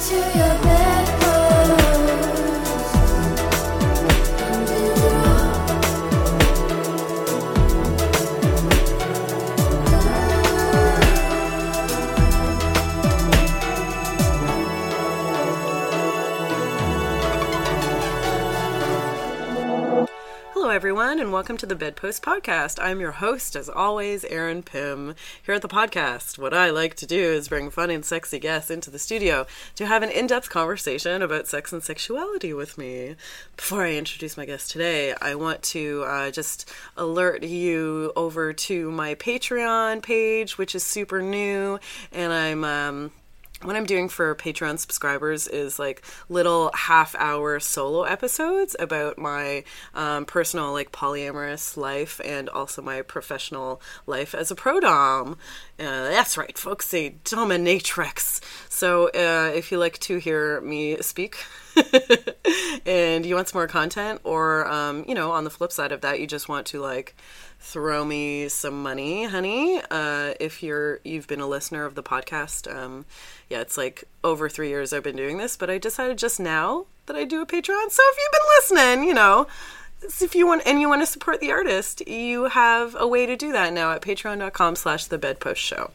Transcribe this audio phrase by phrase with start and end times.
[0.00, 0.87] to your bedpost.
[21.08, 22.78] Everyone, and welcome to the Bedpost Podcast.
[22.82, 25.14] I'm your host, as always, Erin Pym.
[25.42, 28.70] Here at the podcast, what I like to do is bring fun and sexy guests
[28.70, 33.16] into the studio to have an in depth conversation about sex and sexuality with me.
[33.56, 38.90] Before I introduce my guest today, I want to uh, just alert you over to
[38.90, 41.78] my Patreon page, which is super new,
[42.12, 42.64] and I'm.
[42.64, 43.12] Um,
[43.62, 49.64] what I'm doing for Patreon subscribers is like little half hour solo episodes about my
[49.94, 55.38] um, personal, like, polyamorous life and also my professional life as a pro dom.
[55.78, 58.40] Uh, that's right, folks, a dominatrix.
[58.68, 61.36] So uh, if you like to hear me speak,
[62.86, 66.00] and you want some more content, or um, you know, on the flip side of
[66.00, 67.14] that, you just want to like
[67.60, 69.80] throw me some money, honey.
[69.90, 73.04] Uh, if you're you've been a listener of the podcast, um,
[73.48, 76.86] yeah, it's like over three years I've been doing this, but I decided just now
[77.06, 77.90] that I do a Patreon.
[77.90, 79.46] So if you've been listening, you know.
[80.00, 83.34] If you want and you want to support the artist, you have a way to
[83.34, 85.90] do that now at patreon.com slash the bedpost show.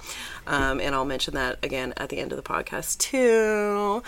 [0.46, 4.04] Um, and I'll mention that again at the end of the podcast too.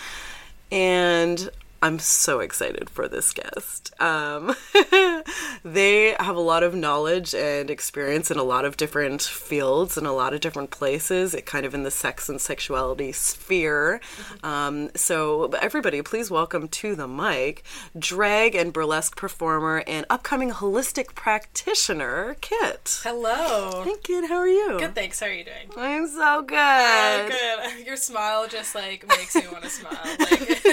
[0.70, 1.48] And
[1.86, 3.94] I'm so excited for this guest.
[4.00, 4.56] Um,
[5.64, 10.04] they have a lot of knowledge and experience in a lot of different fields and
[10.04, 14.00] a lot of different places, it kind of in the sex and sexuality sphere.
[14.42, 17.62] Um, so, everybody, please welcome to the mic
[17.96, 22.98] drag and burlesque performer and upcoming holistic practitioner, Kit.
[23.04, 23.84] Hello.
[23.84, 24.76] Hey, Kit, how are you?
[24.80, 25.20] Good, thanks.
[25.20, 25.70] How are you doing?
[25.76, 26.56] I'm so good.
[26.58, 27.86] Oh, good.
[27.86, 30.00] Your smile just like makes me want to smile.
[30.18, 30.66] Like,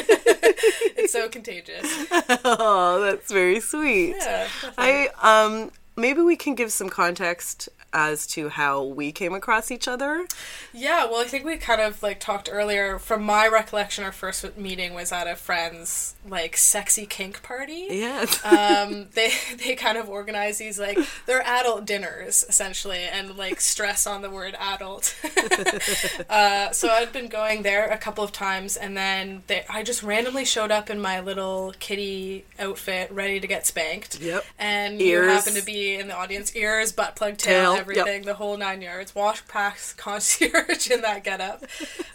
[1.03, 1.85] it's so contagious.
[2.45, 4.15] oh, that's very sweet.
[4.17, 4.47] Yeah.
[4.77, 9.87] I um maybe we can give some context as to how we came across each
[9.87, 10.25] other.
[10.73, 12.99] Yeah, well, I think we kind of like talked earlier.
[12.99, 17.87] From my recollection, our first meeting was at a friend's like sexy kink party.
[17.89, 23.61] Yeah, um, they they kind of organize these like they're adult dinners essentially, and like
[23.61, 25.15] stress on the word adult.
[26.29, 30.03] uh, so I'd been going there a couple of times, and then they, I just
[30.03, 34.19] randomly showed up in my little kitty outfit, ready to get spanked.
[34.19, 34.45] Yep.
[34.57, 35.25] And Ears.
[35.25, 37.97] you happen to be in the audience, ears, butt plug, Tail, tail, yep.
[37.99, 39.15] everything, the whole nine yards.
[39.15, 41.63] Wash packs concierge in that getup.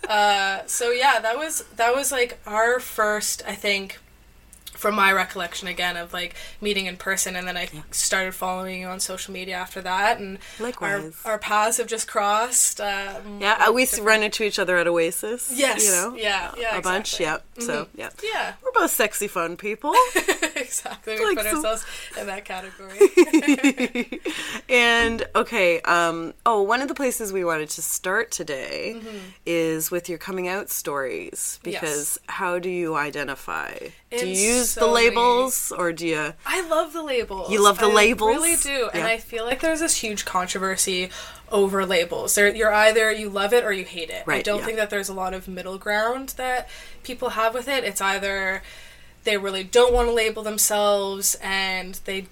[0.09, 3.99] uh, so yeah, that was that was like our first, I think
[4.79, 8.87] from my recollection again of like meeting in person and then I started following you
[8.87, 11.15] on social media after that and Likewise.
[11.25, 14.87] our, our paths have just crossed um, Yeah, we s- run into each other at
[14.87, 15.53] Oasis.
[15.55, 16.15] Yes, You know?
[16.17, 17.65] yeah, yeah, A bunch, exactly.
[17.65, 17.67] yeah.
[17.67, 18.11] So, yeah.
[18.23, 19.93] yeah We're both sexy fun people.
[20.57, 21.85] exactly we Like put ourselves
[22.21, 22.99] in that category
[24.69, 29.01] and okay, um oh, one of the places we wanted to start today
[29.47, 33.77] is with your coming out stories because how do you identify?
[34.11, 37.51] do you use the so many- labels or do you I love the labels.
[37.51, 38.29] You love the labels?
[38.29, 38.65] I labels?
[38.65, 41.11] really do, and I feel like there's this huge controversy
[41.51, 42.35] over labels.
[42.35, 44.25] There, you're either you love it or you hate it.
[44.27, 44.65] I don't yeah.
[44.67, 46.69] think that there's a lot of middle ground that
[47.03, 47.85] people have with it.
[47.85, 48.63] It's either
[49.25, 52.27] they really don't want to label themselves and they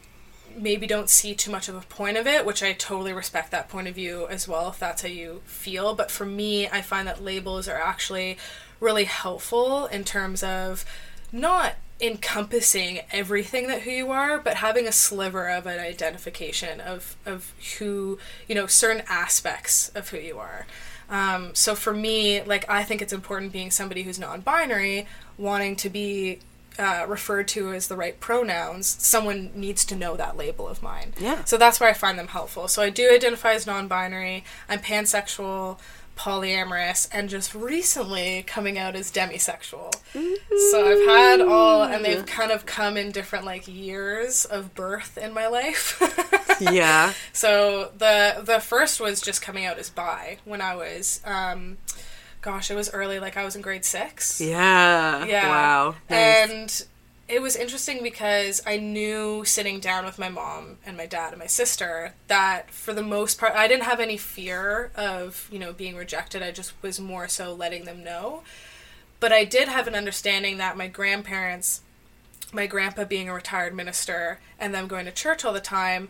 [0.57, 3.69] maybe don't see too much of a point of it, which I totally respect that
[3.69, 5.95] point of view as well if that's how you feel.
[5.95, 8.39] But for me, I find that labels are actually
[8.81, 10.85] really helpful in terms of
[11.33, 17.17] not encompassing everything that who you are, but having a sliver of an identification of
[17.25, 20.67] of who you know certain aspects of who you are.
[21.09, 25.07] Um, so for me, like I think it's important being somebody who's non-binary,
[25.39, 26.41] wanting to be
[26.79, 28.87] uh, referred to as the right pronouns.
[28.87, 31.15] Someone needs to know that label of mine.
[31.19, 31.45] Yeah.
[31.45, 32.69] So that's where I find them helpful.
[32.69, 34.45] So I do identify as non-binary.
[34.69, 35.79] I'm pansexual,
[36.17, 39.95] polyamorous, and just recently coming out as demisexual.
[40.71, 45.17] So I've had all, and they've kind of come in different like years of birth
[45.19, 46.01] in my life.
[46.59, 47.13] Yeah.
[47.35, 51.77] so the the first was just coming out as bi when I was, um,
[52.41, 54.41] gosh, it was early, like I was in grade six.
[54.41, 55.27] Yeah.
[55.27, 55.49] Yeah.
[55.51, 55.97] Wow.
[56.09, 56.51] Nice.
[56.51, 56.87] And
[57.29, 61.41] it was interesting because I knew sitting down with my mom and my dad and
[61.41, 65.73] my sister that for the most part I didn't have any fear of, you know,
[65.73, 66.43] being rejected.
[66.43, 68.43] I just was more so letting them know.
[69.19, 71.81] But I did have an understanding that my grandparents
[72.53, 76.09] my grandpa being a retired minister and them going to church all the time,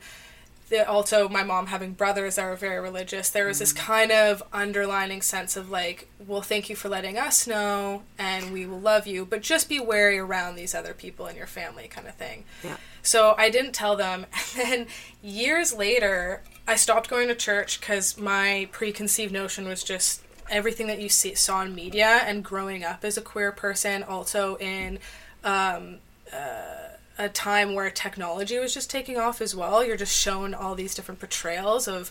[0.69, 4.43] the, also my mom having brothers that were very religious, there was this kind of
[4.53, 9.07] underlining sense of like, well, thank you for letting us know and we will love
[9.07, 12.45] you, but just be wary around these other people in your family kind of thing.
[12.65, 12.77] Yeah.
[13.03, 14.27] So I didn't tell them.
[14.59, 14.87] And then
[15.23, 21.01] years later, I stopped going to church because my preconceived notion was just everything that
[21.01, 24.99] you see, saw in media and growing up as a queer person, also in
[25.45, 25.99] um,
[26.33, 26.86] uh,
[27.19, 29.85] a time where technology was just taking off as well.
[29.85, 32.11] You're just shown all these different portrayals of.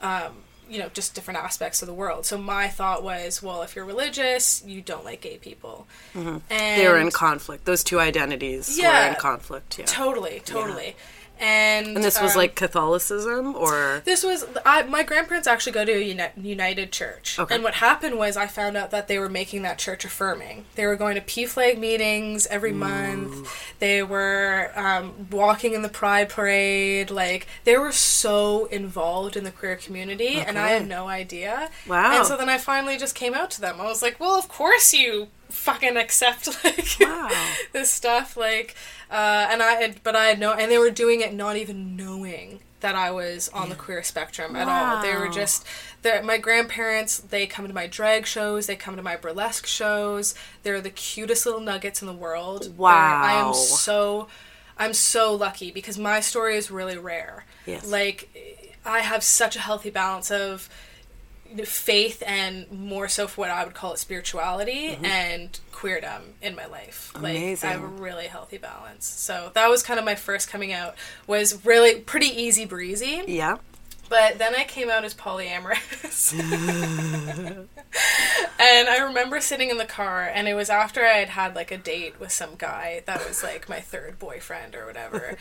[0.00, 0.32] Um,
[0.70, 2.26] you know, just different aspects of the world.
[2.26, 5.86] So my thought was, well, if you're religious, you don't like gay people.
[6.14, 7.64] And They were in conflict.
[7.64, 9.08] Those two identities were Yeah.
[9.08, 9.78] in conflict.
[9.78, 9.86] Yeah.
[9.86, 10.94] Totally, totally.
[11.40, 15.84] And And this was um, like Catholicism, or this was I, my grandparents actually go
[15.84, 17.54] to a uni- United Church, Okay.
[17.54, 20.64] and what happened was I found out that they were making that church affirming.
[20.74, 23.48] They were going to PFLAG meetings every month.
[23.78, 27.10] They were um, walking in the Pride Parade.
[27.10, 31.70] Like they were so involved in the queer community, and I had no idea.
[31.86, 32.16] Wow.
[32.18, 33.80] And so then I finally just came out to them.
[33.80, 37.30] I was like, "Well, of course you fucking accept like Wow.
[37.72, 38.74] this stuff like
[39.10, 41.96] uh, and i had but i had no and they were doing it not even
[41.96, 45.02] knowing that i was on the queer spectrum at all.
[45.02, 45.66] They were just
[46.22, 50.34] my grandparents they come to my drag shows they come to my burlesque shows.
[50.62, 52.62] They're the cutest little nuggets in the world.
[52.64, 54.28] They're- i am so
[54.78, 57.46] i'm so lucky because my story is really rare.
[57.66, 57.90] Yes.
[57.90, 58.28] like
[58.86, 60.68] i have such a healthy balance of
[61.64, 65.04] faith and more so for what I would call it spirituality mm-hmm.
[65.04, 67.12] and queerdom in my life.
[67.14, 69.06] Like I have a really healthy balance.
[69.06, 70.94] So that was kind of my first coming out
[71.26, 73.22] was really pretty easy breezy.
[73.26, 73.58] yeah.
[74.08, 76.32] But then I came out as polyamorous.
[78.58, 81.70] and I remember sitting in the car, and it was after I had had like
[81.70, 85.36] a date with some guy that was like my third boyfriend or whatever.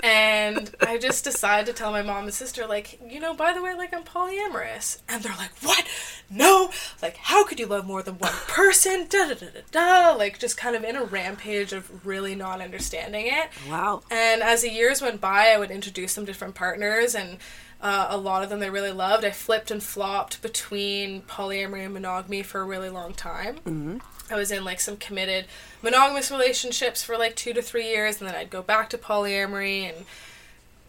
[0.00, 3.62] and I just decided to tell my mom and sister, like, you know, by the
[3.62, 5.00] way, like I'm polyamorous.
[5.08, 5.86] And they're like, what?
[6.30, 6.70] No!
[7.02, 9.06] Like, how could you love more than one person?
[9.08, 10.16] Da da da da da.
[10.16, 13.48] Like, just kind of in a rampage of really not understanding it.
[13.68, 14.02] Wow.
[14.10, 17.38] And as the years went by, I would introduce them to different partners, and
[17.86, 19.24] uh, a lot of them they really loved.
[19.24, 23.58] I flipped and flopped between polyamory and monogamy for a really long time.
[23.58, 23.98] Mm-hmm.
[24.28, 25.44] I was in like some committed
[25.84, 29.88] monogamous relationships for like two to three years, and then I'd go back to polyamory
[29.88, 30.04] and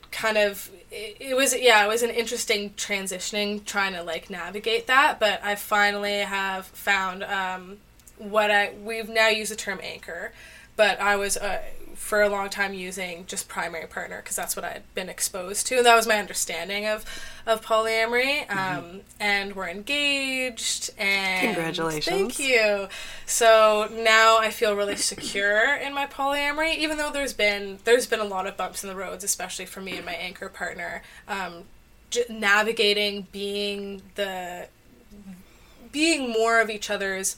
[0.10, 4.88] kind of it, it was yeah it was an interesting transitioning trying to like navigate
[4.88, 7.78] that but i finally have found um,
[8.18, 10.32] what i we've now used the term anchor
[10.78, 11.62] but i was uh,
[11.98, 15.68] for a long time using just primary partner because that's what i had been exposed
[15.68, 17.04] to and that was my understanding of
[17.46, 22.06] of polyamory um, and we're engaged and Congratulations.
[22.06, 22.88] thank you
[23.26, 28.20] so now i feel really secure in my polyamory even though there's been there's been
[28.22, 31.64] a lot of bumps in the roads especially for me and my anchor partner um,
[32.10, 34.68] j- navigating being the
[35.92, 37.38] being more of each other's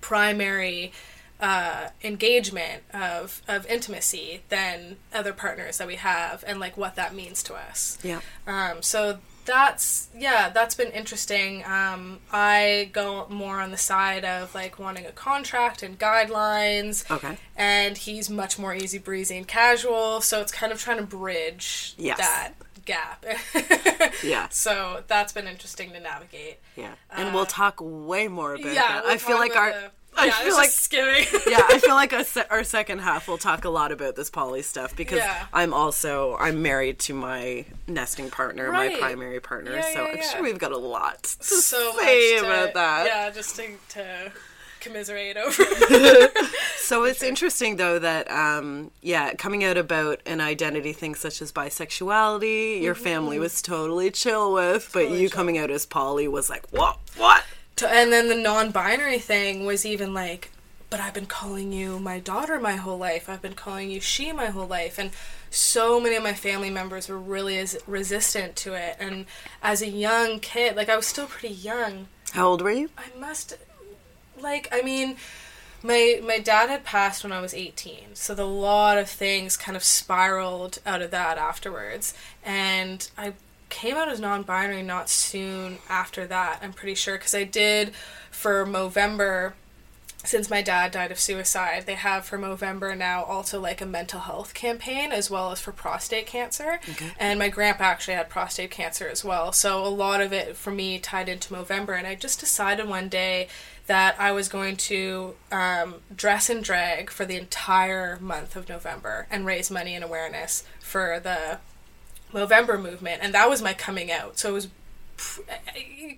[0.00, 0.92] primary
[1.40, 7.14] uh, engagement of of intimacy than other partners that we have and like what that
[7.14, 8.20] means to us Yeah.
[8.46, 11.64] um, so that's yeah, that's been interesting.
[11.64, 17.10] Um, I go more on the side of like wanting a contract and guidelines.
[17.10, 17.38] Okay.
[17.56, 21.94] And he's much more easy breezy and casual, so it's kind of trying to bridge
[21.96, 22.18] Yes.
[22.18, 22.52] that
[22.84, 23.24] gap.
[24.22, 24.48] Yeah.
[24.50, 26.58] So that's been interesting to navigate.
[26.76, 26.92] Yeah.
[27.10, 29.04] And we'll talk way more about Uh, Yeah, that.
[29.04, 31.24] we'll I feel like our the- I yeah, feel like skimming.
[31.48, 34.30] yeah, I feel like a se- our second half we'll talk a lot about this
[34.30, 35.46] poly stuff because Yeah.
[35.52, 38.92] I'm also I'm married to my nesting partner, Right.
[38.92, 42.44] my primary partner, Yeah, so I'm sure we've got a lot to so say to,
[42.44, 43.06] about that.
[43.06, 44.32] Yeah, just to, to
[44.80, 45.62] commiserate over.
[46.78, 51.52] So it's interesting though that um yeah, coming out about an identity thing such as
[51.52, 55.08] bisexuality, your family was totally chill with, but Mm-hmm.
[55.08, 55.36] Totally you chill.
[55.36, 56.98] coming out as poly was like, "What?
[57.18, 57.44] What?"
[57.78, 60.50] To, and then the non-binary thing was even like
[60.90, 63.28] but i've been calling you my daughter my whole life.
[63.28, 64.98] I've been calling you she my whole life.
[64.98, 65.10] And
[65.50, 68.96] so many of my family members were really as resistant to it.
[68.98, 69.26] And
[69.62, 72.08] as a young kid like i was still pretty young.
[72.32, 72.90] How old were you?
[72.96, 73.54] i must
[74.40, 75.16] like i mean
[75.82, 79.76] my my dad had passed when i was 18 so the lot of things kind
[79.76, 82.14] of spiraled out of that afterwards.
[82.44, 83.34] And i
[83.68, 87.92] came out as non-binary not soon after that i'm pretty sure because i did
[88.30, 89.52] for movember
[90.24, 94.20] since my dad died of suicide, they have for Movember now also like a mental
[94.20, 96.80] health campaign as well as for prostate cancer.
[96.90, 97.12] okay.
[97.18, 99.52] And my grandpa actually had prostate cancer as well.
[99.52, 101.96] So a lot of it for me tied into Movember.
[101.96, 103.48] And I just decided one day
[103.86, 109.26] that I was going to um, dress in drag for the entire month of November
[109.30, 111.58] and raise money and awareness for the
[112.32, 113.20] Movember movement.
[113.22, 114.38] And that was my coming out.
[114.38, 114.68] So it was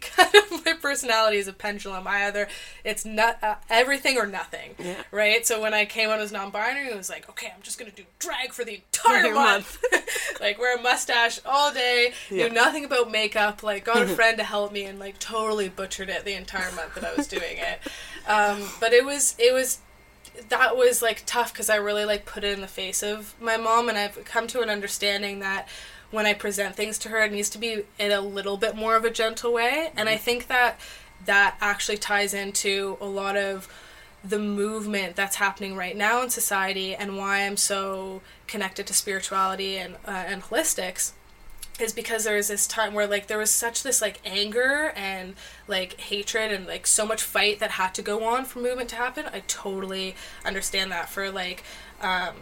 [0.00, 2.07] kind of my personality is a pendulum.
[2.07, 2.49] I either
[2.85, 5.02] it's not uh, everything or nothing, Yeah.
[5.11, 5.47] right?
[5.47, 8.02] So when I came out as non-binary, it was like, okay, I'm just gonna do
[8.19, 9.83] drag for the entire Entire month,
[10.40, 12.49] like wear a mustache all day, Yeah.
[12.49, 13.62] knew nothing about makeup.
[13.62, 16.95] Like got a friend to help me and like totally butchered it the entire month
[16.97, 17.81] that I was doing it.
[18.29, 19.79] Um, but it was it was
[20.49, 23.57] that was like tough because I really like put it in the face of my
[23.57, 25.67] mom, and I've come to an understanding that
[26.11, 28.97] when I present things to her, it needs to be in a little bit more
[28.97, 30.81] of a gentle way, and I think that
[31.25, 33.69] that actually ties into a lot of
[34.23, 39.79] the movement that's happening right now in society and why I'm so connected to spirituality
[39.79, 41.12] and uh, and holistics
[41.81, 45.35] is because there was this time where like there was such this like anger and
[45.67, 48.97] like hatred and like so much fight that had to go on for movement to
[48.97, 49.25] happen.
[49.33, 50.14] I totally
[50.45, 51.64] understand that for like
[52.02, 52.35] um,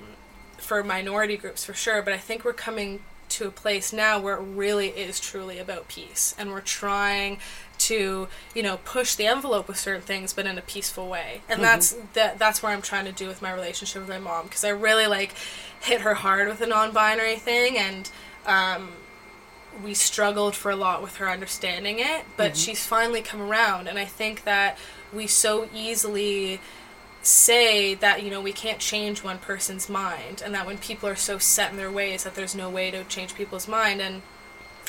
[0.56, 4.36] for minority groups for sure, but I think we're coming to a place now where
[4.36, 6.34] it really is truly about peace.
[6.38, 7.38] And we're trying
[7.78, 11.42] to you know push the envelope with certain things but in a peaceful way.
[11.48, 14.46] And that's that that's where i'm trying to do with my relationship with my mom
[14.46, 15.32] because i really like
[15.80, 18.10] hit her hard with the non-binary thing and
[18.46, 18.88] um,
[19.82, 23.86] we struggled for a lot with her understanding it, but she's finally come around.
[23.86, 24.76] And I think that
[25.12, 26.60] we so easily
[27.28, 31.16] say that, you know, we can't change one person's mind, and that when people are
[31.16, 34.00] so set in their ways, that there's no way to change people's mind.
[34.00, 34.22] And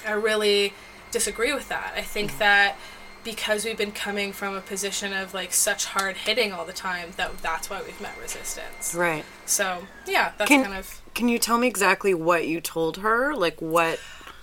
[0.07, 0.73] I really
[1.11, 1.93] disagree with that.
[1.95, 2.77] I think that
[3.23, 7.09] because we've been coming from a position of like such hard hitting all the time,
[7.17, 8.95] that that's why we've met resistance.
[8.95, 9.25] Right.
[9.45, 11.01] So yeah, that's Can kind of.
[11.13, 13.35] Can you tell me exactly what you told her?
[13.35, 13.99] Like what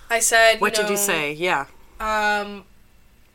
[0.09, 0.61] I said.
[0.61, 1.33] what you did you say?
[1.33, 1.65] Yeah.
[1.99, 2.65] Um,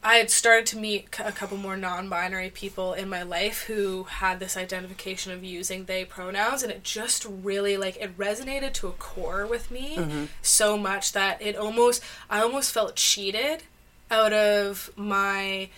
[0.04, 4.40] I had started to meet a couple more non-binary people in my life who had
[4.40, 8.92] this identification of using they pronouns, and it just really like it resonated to a
[8.92, 13.62] core with me so much that it almost I almost felt cheated
[14.10, 15.68] out of my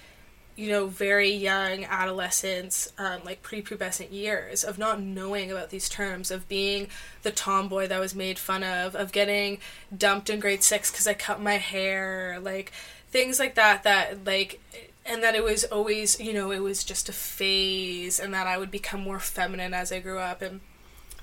[0.56, 6.30] you know very young adolescence um, like prepubescent years of not knowing about these terms
[6.30, 6.86] of being
[7.22, 9.58] the tomboy that was made fun of of getting
[9.96, 12.70] dumped in grade six because i cut my hair like
[13.14, 14.60] things like that that like
[15.06, 18.58] and that it was always you know it was just a phase and that i
[18.58, 20.60] would become more feminine as i grew up and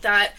[0.01, 0.33] that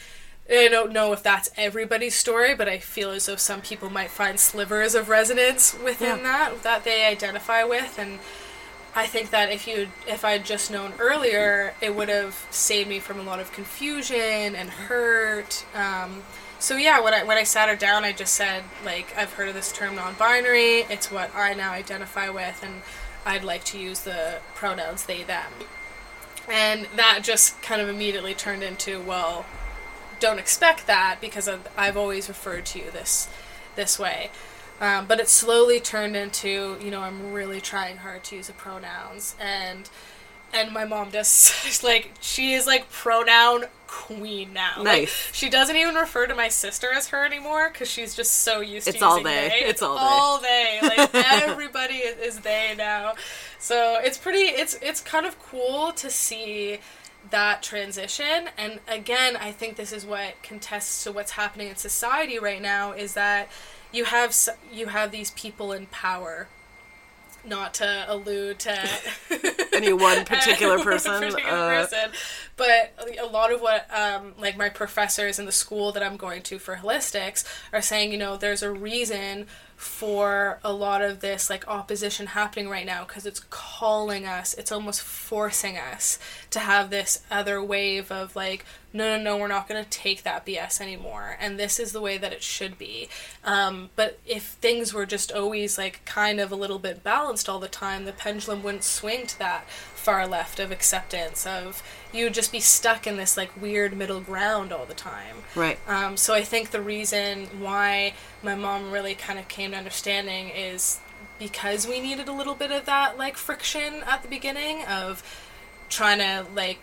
[0.50, 4.10] I don't know if that's everybody's story, but I feel as though some people might
[4.10, 6.22] find slivers of resonance within Yeah.
[6.24, 8.18] that that they identify with, and
[8.94, 12.98] I think that if you if I'd just known earlier, it would have saved me
[12.98, 15.64] from a lot of confusion and hurt.
[15.74, 16.24] Um,
[16.62, 19.48] so yeah, when I when I sat her down, I just said like I've heard
[19.48, 20.82] of this term non-binary.
[20.82, 22.82] It's what I now identify with, and
[23.26, 25.50] I'd like to use the pronouns they them.
[26.48, 29.44] And that just kind of immediately turned into well,
[30.20, 33.28] don't expect that because I've, I've always referred to you this
[33.74, 34.30] this way.
[34.80, 38.52] Um, but it slowly turned into you know I'm really trying hard to use the
[38.52, 39.90] pronouns and
[40.54, 44.72] and my mom just like she is like pronoun queen now.
[44.78, 45.28] Like, Nice.
[45.34, 48.88] she doesn't even refer to my sister as her anymore because she's just so used
[48.88, 49.48] It's to all they.
[49.48, 49.60] they.
[49.66, 50.00] It's all they.
[50.00, 50.78] all they.
[50.82, 53.14] Like everybody is, is they now.
[53.58, 54.38] So it's pretty.
[54.44, 56.78] It's it's kind of cool to see
[57.30, 62.36] that transition and again i think this is what contests to what's happening in society
[62.36, 63.48] right now is that
[63.92, 64.34] you have
[64.72, 66.48] you have these people in power
[67.44, 68.88] not to allude to
[69.72, 72.10] Any one particular person, particular uh, person.
[72.56, 76.42] But a lot of what, um, like my professors in the school that I'm going
[76.42, 79.46] to for holistics are saying, you know, there's a reason
[79.76, 84.70] for a lot of this like opposition happening right now because it's calling us, it's
[84.70, 86.18] almost forcing us
[86.50, 90.22] to have this other wave of like, no, no, no, we're not going to take
[90.22, 93.08] that BS anymore, and this is the way that it should be.
[93.44, 97.58] Um, but if things were just always like kind of a little bit balanced all
[97.58, 99.68] the time, the pendulum wouldn't swing to that
[100.02, 101.80] far left of acceptance of
[102.12, 105.36] you would just be stuck in this like weird middle ground all the time.
[105.54, 105.78] Right.
[105.88, 110.50] Um, so I think the reason why my mom really kind of came to understanding
[110.50, 110.98] is
[111.38, 115.22] because we needed a little bit of that like friction at the beginning of
[115.88, 116.78] trying to like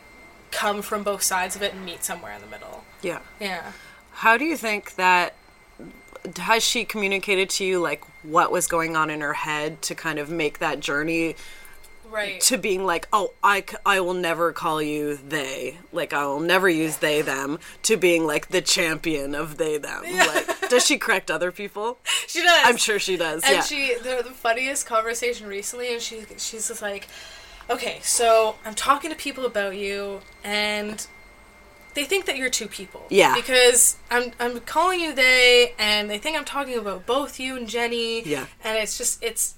[0.51, 2.83] come from both sides of it and meet somewhere in the middle.
[3.01, 3.19] Yeah.
[3.39, 3.71] Yeah.
[4.11, 5.35] How do you think that
[6.37, 10.19] has she communicated to you like what was going on in her head to kind
[10.19, 11.35] of make that journey
[12.11, 12.41] Right.
[12.41, 15.77] to being like, oh, I, I will never call you they.
[15.93, 20.01] Like, I will never use they, them, to being like the champion of they, them.
[20.03, 21.99] Like, does she correct other people?
[22.25, 22.61] She does.
[22.65, 23.43] I'm sure she does.
[23.43, 23.61] And yeah.
[23.61, 27.07] she, the, the funniest conversation recently, and she, she's just like,
[27.69, 31.05] okay, so I'm talking to people about you, and
[31.93, 33.05] they think that you're two people.
[33.09, 33.35] Yeah.
[33.35, 37.67] Because I'm, I'm calling you they, and they think I'm talking about both you and
[37.67, 38.23] Jenny.
[38.23, 38.45] Yeah.
[38.63, 39.55] And it's just, it's,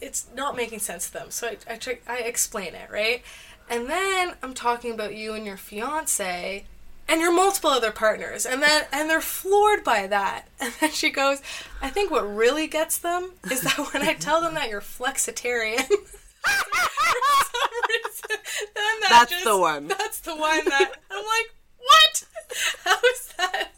[0.00, 1.30] it's not making sense to them.
[1.30, 3.22] So I, I, try, I explain it, right?
[3.68, 6.64] And then I'm talking about you and your fiance,
[7.06, 11.10] and your multiple other partners and then and they're floored by that and then she
[11.10, 11.42] goes
[11.82, 15.86] i think what really gets them is that when i tell them that you're flexitarian
[17.88, 18.38] reason,
[18.74, 19.88] that That's just- the one.
[19.88, 22.24] that's the one that i'm like what?
[22.84, 23.68] How is that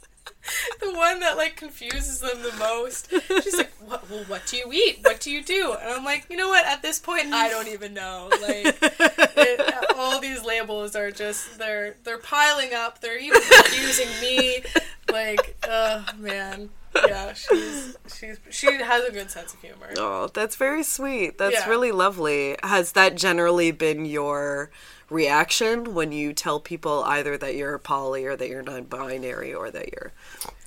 [0.80, 3.10] the one that like confuses them the most?
[3.42, 5.00] She's like what, well what do you eat?
[5.02, 5.74] What do you do?
[5.80, 6.64] And i'm like you know what?
[6.66, 8.28] At this point i don't even know.
[8.30, 13.00] Like it, all these labels are just they're they're piling up.
[13.00, 14.62] They're even confusing me.
[15.10, 16.68] Like, oh man,
[17.08, 19.88] yeah, she's she's she has a good sense of humor.
[19.98, 21.38] Oh, that's very sweet.
[21.38, 21.68] That's Yeah.
[21.68, 22.56] really lovely.
[22.62, 24.70] Has that generally been your
[25.10, 29.92] reaction when you tell people either that you're poly or that you're non-binary or that
[29.92, 30.12] you're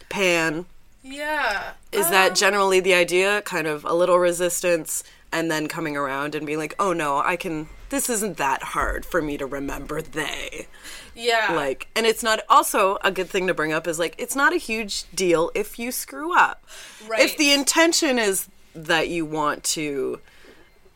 [0.10, 0.66] pan?
[1.02, 3.42] Yeah, Is Um, that generally the idea?
[3.44, 7.36] Kind of a little resistance and then coming around and being like, "Oh no, I
[7.38, 10.68] can this isn't that hard for me to remember they."
[11.16, 14.36] yeah, Like, and it's not also a good thing to bring up is like it's
[14.36, 16.66] not a huge deal if you screw up.
[17.08, 17.22] Right.
[17.22, 20.22] If the intention is that you want to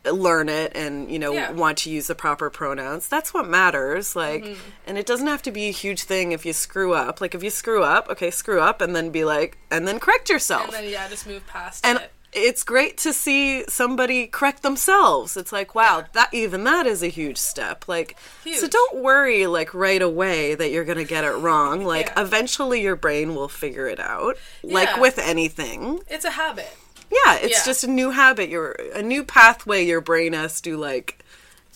[0.06, 1.50] learn it and you know Yeah.
[1.52, 4.60] want to use the proper pronouns that's what matters like Mm-hmm.
[4.86, 7.42] and it doesn't have to be a huge thing if you screw up like if
[7.42, 10.72] you screw up okay screw up and then be like and then correct yourself and
[10.74, 12.12] then yeah, just move past and it.
[12.34, 15.36] It's great to see somebody correct themselves.
[15.36, 17.86] It's like, wow, that even that is a huge step.
[17.88, 18.16] Like,
[18.54, 21.84] so don't worry like right away that you're gonna get it wrong.
[21.94, 22.22] Like, Yeah.
[22.22, 24.36] eventually your brain will figure it out.
[24.62, 26.72] Like with anything, It's a habit.
[27.10, 27.64] yeah, it's Yeah.
[27.64, 28.48] just a new habit.
[28.48, 31.18] Your a new pathway your brain has to like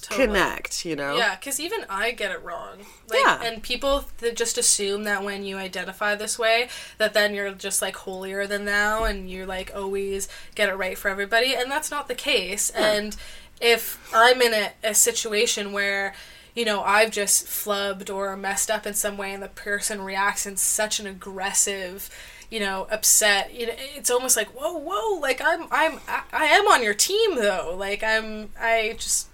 [0.03, 0.27] Totally.
[0.27, 0.85] connect.
[0.85, 2.79] You know, Yeah, because even I get it wrong.
[3.09, 3.43] Like, Yeah.
[3.43, 7.83] And people th- just assume that when you identify this way, that then you're just
[7.83, 11.91] like holier than thou, and you like always get it right for everybody, and that's
[11.91, 12.71] not the case.
[12.71, 13.17] And
[13.61, 16.15] if I'm in a, a situation where
[16.55, 20.47] you know I've just flubbed or messed up in some way, and the person reacts
[20.47, 22.09] in such an aggressive
[22.51, 26.45] you know upset you know it's almost like whoa whoa like i'm i'm I, I
[26.47, 29.28] am on your team though like i'm i just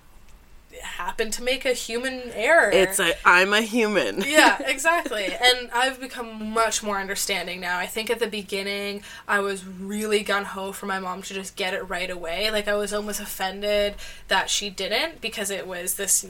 [0.83, 2.71] happen to make a human error.
[2.71, 4.23] it's a I'm a human.
[4.27, 5.27] yeah, exactly.
[5.27, 7.79] And I've become much more understanding now.
[7.79, 11.57] I think at the beginning I was really gun ho for my mom to just
[11.57, 12.51] get it right away.
[12.51, 13.95] Like I was almost offended
[14.29, 16.27] that she didn't because it was this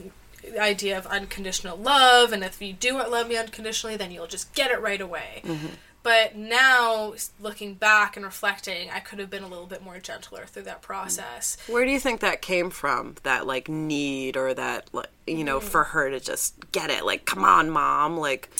[0.59, 4.71] idea of unconditional love and if you do love me unconditionally then you'll just get
[4.71, 5.41] it right away.
[5.43, 5.67] Mm-hmm.
[6.05, 10.45] But now looking back and reflecting, I could have been a little bit more gentler
[10.45, 11.57] through that process.
[11.65, 13.15] Where do you think that came from?
[13.23, 17.05] That like need or that like you know for her to just get it?
[17.05, 18.17] Like, come on, mom.
[18.17, 18.51] Like,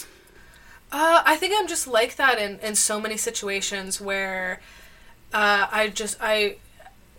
[0.92, 4.60] Uh, I think I'm just like that in, in so many situations where
[5.32, 6.56] uh, I just I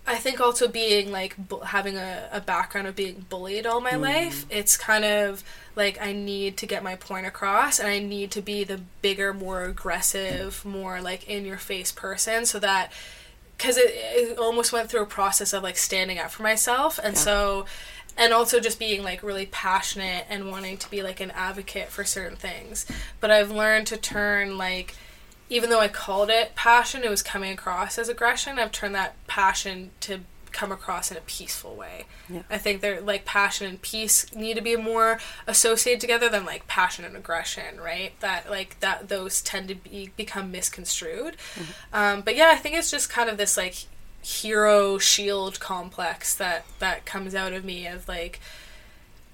[0.07, 3.93] I think also being like bu- having a, a background of being bullied all my
[3.93, 4.03] mm.
[4.03, 5.43] life, it's kind of
[5.75, 9.35] like I need to get my point across and I need to be the bigger,
[9.35, 12.93] more aggressive, more like in your face person so that
[13.57, 17.17] because it, it almost went through a process of like standing up for myself and
[17.17, 17.67] so
[18.17, 22.05] and also just being like really passionate and wanting to be like an advocate for
[22.05, 22.87] certain things.
[23.21, 24.95] But i've learned to turn like
[25.49, 28.59] even though i called it passion it was coming across as aggression.
[28.59, 30.21] I've turned that passion to
[30.53, 32.07] come across in a peaceful way.
[32.31, 32.43] Yeah.
[32.49, 36.67] i think they're like passion and peace need to be more associated together than like
[36.67, 38.19] passion and aggression right?
[38.21, 41.37] That like that those tend to be become misconstrued.
[41.93, 43.77] Um, but yeah i think it's just kind of this like
[44.23, 48.41] hero shield complex that that comes out of me of like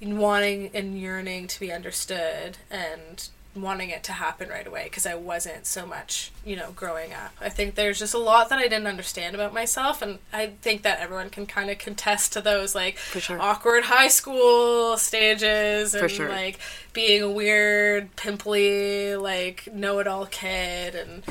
[0.02, 5.14] wanting and yearning to be understood and wanting it to happen right away because I
[5.14, 7.32] wasn't so much, you know, growing up.
[7.40, 10.82] I think there's just a lot that I didn't understand about myself and I think
[10.82, 13.40] that everyone can kind of contest to those like sure.
[13.40, 16.28] awkward high school stages and sure.
[16.30, 16.58] like
[16.94, 21.22] being a weird pimply like know-it-all kid and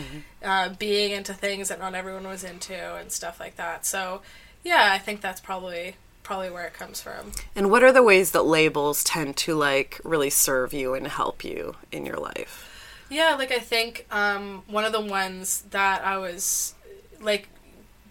[0.44, 3.86] uh, being into things that not everyone was into and stuff like that.
[3.86, 4.22] So,
[4.64, 7.32] yeah, I think that's probably probably where it comes from.
[7.56, 11.44] and what are the ways that labels tend to like really serve you and help
[11.44, 12.68] you in your life?
[13.10, 16.74] Yeah, like I think um, one of the ones that I was
[17.20, 17.50] like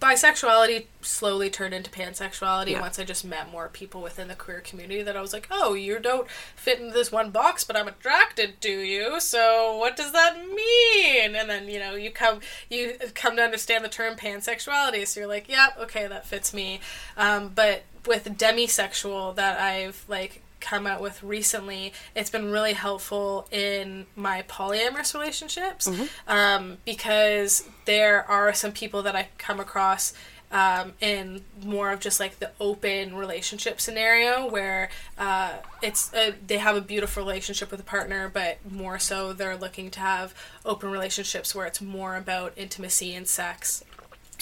[0.00, 2.80] bisexuality slowly turned into pansexuality Yeah.
[2.80, 5.74] once I just met more people within the queer community that I was like, oh,
[5.74, 9.20] you don't fit into this one box, but I'm attracted to you.
[9.20, 11.34] So what does that mean?
[11.36, 15.06] And then you know you come you come to understand the term pansexuality.
[15.06, 16.80] So you're like, yeah, okay, that fits me.
[17.18, 23.48] Um, but with demisexual that I've like come out with recently, it's been really helpful
[23.50, 25.88] in my polyamorous relationships
[26.28, 30.12] um, because there are some people that I come across
[30.52, 36.58] um, in more of just like the open relationship scenario where uh, it's a, they
[36.58, 40.34] have a beautiful relationship with a partner, but more so they're looking to have
[40.64, 43.84] open relationships where it's more about intimacy and sex.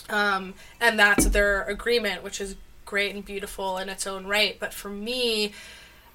[0.09, 2.57] Um, and that's their agreement, which is
[2.89, 4.59] great and beautiful in its own right.
[4.59, 5.53] But for me,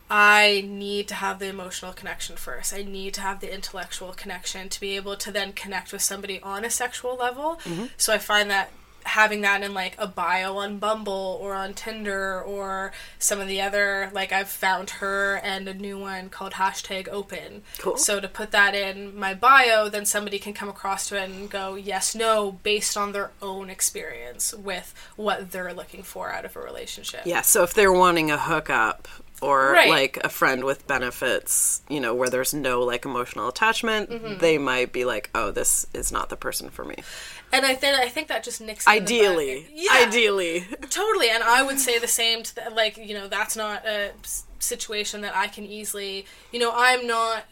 [0.10, 2.74] I need to have the emotional connection first.
[2.74, 6.42] I need to have the intellectual connection to be able to then connect with somebody
[6.42, 7.60] on a sexual level.
[7.64, 7.86] Mm-hmm.
[7.98, 8.72] So I find that
[9.06, 13.62] having that in like a bio on Bumble or on Tinder or some of the
[13.62, 17.64] other like I've found her and a new one called hashtag open.
[17.80, 17.98] Cool.
[17.98, 21.50] So to put that in my bio, then somebody can come across to it and
[21.50, 26.56] go yes, no, based on their own experience with what they're looking for out of
[26.56, 27.22] a relationship.
[27.26, 29.08] Yeah, so if they're wanting a hookup
[29.44, 29.90] or Right.
[29.90, 34.38] like a friend with benefits, you know, where there's no like emotional attachment, Mm-hmm.
[34.40, 36.96] they might be like, "Oh, this is not the person for me."
[37.52, 39.68] And I think I think that just nicks Ideally.
[39.74, 39.92] Yeah.
[40.08, 43.86] ideally, totally and i would say the same to the, like you know that's not
[43.86, 44.12] a
[44.60, 47.44] situation that i can easily you know i'm not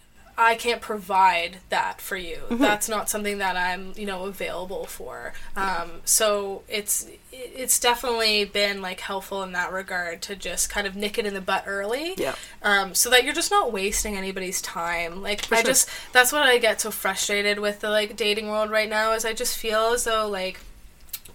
[0.41, 2.39] i can't provide that for you.
[2.49, 5.33] That's not something that i'm you know available for.
[5.55, 10.95] Um, so it's it's definitely been like helpful in that regard to just kind of
[10.95, 12.15] nick it in the butt early.
[12.17, 12.35] Yeah.
[12.63, 15.21] um, so that you're just not wasting anybody's time.
[15.21, 15.65] Like i sure.
[15.65, 19.23] just that's what i get so frustrated with the like dating world right now is
[19.25, 20.59] i just feel as though like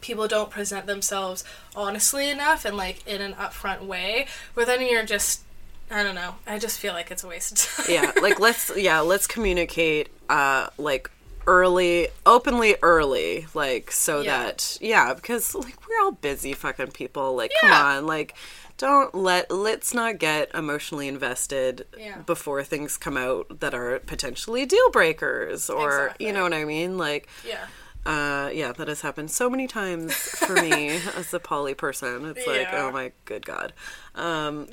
[0.01, 4.27] people don't present themselves honestly enough and like in an upfront way.
[4.55, 5.42] Where then you're just
[5.90, 8.12] i don't know i just feel like it's a waste of time yeah.
[8.22, 11.11] Like let's yeah, let's communicate uh like
[11.49, 14.38] early, openly early, like so Yeah.
[14.42, 17.37] that yeah, because like we're all busy fucking people.
[17.37, 18.35] Like come on, like
[18.79, 22.18] don't let let's not get emotionally invested Yeah.
[22.27, 26.27] before things come out that are potentially deal breakers or Exactly.
[26.27, 26.99] you know what I mean?
[26.99, 27.66] Like yeah
[28.07, 32.25] uh yeah, that has happened so many times for me as a poly person.
[32.27, 32.87] It's like, Yeah.
[32.87, 33.73] oh my good god.
[34.14, 34.69] Um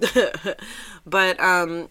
[1.05, 1.89] but um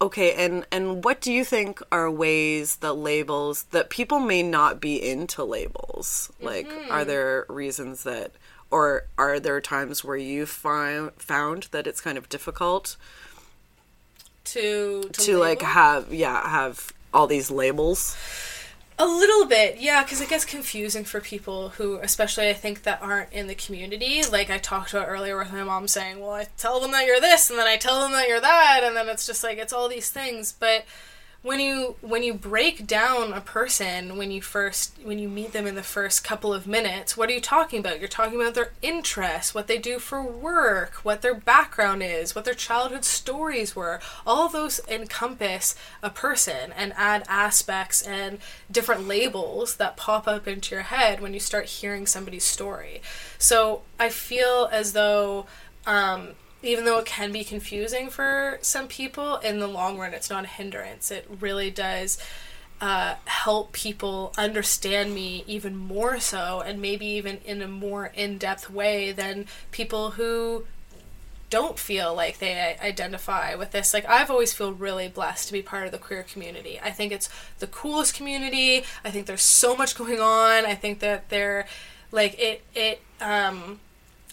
[0.00, 4.80] okay, and and what do you think are ways that labels that people may not
[4.80, 6.30] be into labels?
[6.40, 6.92] Like Mm-hmm.
[6.92, 8.32] are there reasons that
[8.70, 12.96] or are there times where you find found that it's kind of difficult
[14.44, 18.16] to to, to like have yeah, have all these labels?
[18.96, 23.02] A little bit, yeah, because it gets confusing for people who, especially I think that
[23.02, 24.22] aren't in the community.
[24.22, 27.20] Like I talked about earlier with my mom saying, "Well, I tell them that you're
[27.20, 29.72] this, and then I tell them that you're that, and then it's just like it's
[29.72, 30.84] all these things." But
[31.44, 35.66] when you when you break down a person when you first when you meet them
[35.66, 38.00] in the first couple of minutes, what are you talking about?
[38.00, 42.46] You're talking about their interests, what they do for work, what their background is, what
[42.46, 44.00] their childhood stories were.
[44.26, 48.38] All those encompass a person and add aspects and
[48.70, 53.02] different labels that pop up into your head when you start hearing somebody's story.
[53.36, 55.44] So I feel as though
[55.86, 56.30] um,
[56.64, 60.44] even though it can be confusing for some people, in the long run, it's not
[60.44, 61.10] a hindrance.
[61.10, 62.18] It really does
[62.80, 68.38] uh, help people understand me even more so, and maybe even in a more in
[68.38, 70.66] depth way than people who
[71.50, 73.94] don't feel like they identify with this.
[73.94, 76.80] Like I've always feel really blessed to be part of the queer community.
[76.82, 77.28] I think it's
[77.60, 78.84] the coolest community.
[79.04, 80.64] I think there's so much going on.
[80.64, 81.66] I think that they're
[82.10, 83.78] like it it um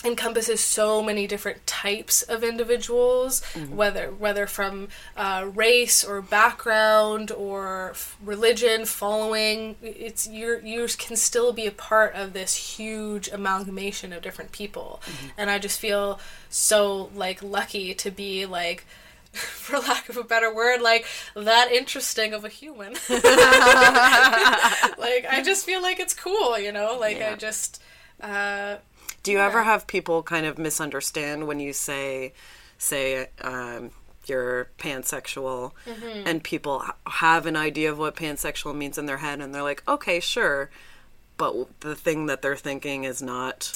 [0.03, 7.91] encompasses so many different types of individuals whether whether from uh, race or background or
[7.91, 14.11] f- religion following it's you you can still be a part of this huge amalgamation
[14.11, 15.01] of different people.
[15.37, 18.85] And i just feel so like lucky to be like
[19.33, 22.95] for lack of a better word like that interesting of a human.
[24.97, 26.97] Like i just feel like it's cool you know?
[26.99, 27.31] Like Yeah.
[27.31, 27.81] i just
[28.21, 28.75] uh
[29.23, 32.33] Do you ever have people kind of misunderstand when you say,
[32.77, 33.91] say, um,
[34.25, 36.27] you're pansexual, Mm-hmm.
[36.27, 39.83] and people have an idea of what pansexual means in their head, and they're like,
[39.87, 40.69] okay, sure,
[41.37, 43.73] but the thing that they're thinking is not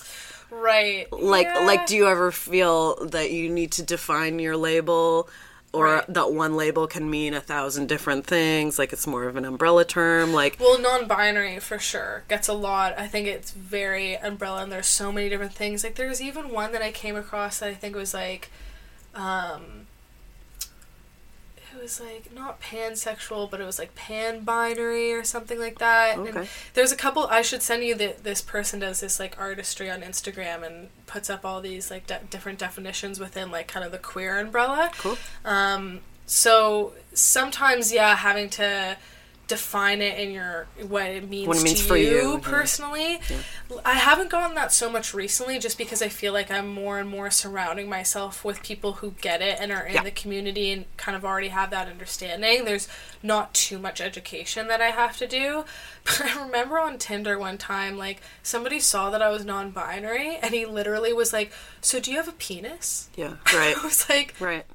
[0.51, 1.11] Right.
[1.11, 1.65] like Yeah.
[1.65, 1.87] like.
[1.87, 5.27] Do you ever feel that you need to define your label?
[5.75, 6.05] Or Right.
[6.13, 8.79] that one label can mean a thousand different things.
[8.79, 10.33] Like it's more of an umbrella term.
[10.33, 12.97] Like Well, non-binary for sure gets a lot.
[12.97, 15.83] I think it's very umbrella, and there's so many different things.
[15.83, 18.49] Like there's even one that I came across that I think was like,
[19.13, 19.84] um,
[21.85, 26.17] was like not pansexual, but it was like pan-binary or something like that.
[26.17, 26.39] Okay.
[26.39, 27.27] And there's a couple.
[27.27, 28.23] I should send you that.
[28.23, 32.21] This person does this like artistry on Instagram and puts up all these like de-
[32.31, 34.91] different definitions within like kind of the queer umbrella.
[34.97, 35.17] cool.
[35.43, 38.97] Um, so sometimes, yeah, having to
[39.47, 42.39] define it in your what it means, What it means to for you, you, yeah.
[42.41, 43.19] personally.
[43.83, 47.07] I haven't gotten that so much recently, just because I feel like I'm more and
[47.09, 50.03] more surrounding myself with people who get it and are in Yeah.
[50.03, 52.65] the community and kind of already have that understanding.
[52.65, 52.87] There's
[53.21, 55.65] not too much education that I have to do.
[56.05, 60.53] But I remember on Tinder one time, like somebody saw that I was non-binary, and
[60.53, 63.35] he literally was like, "So do you have a penis?" Yeah.
[63.53, 63.75] Right.
[63.75, 64.65] I was like, right.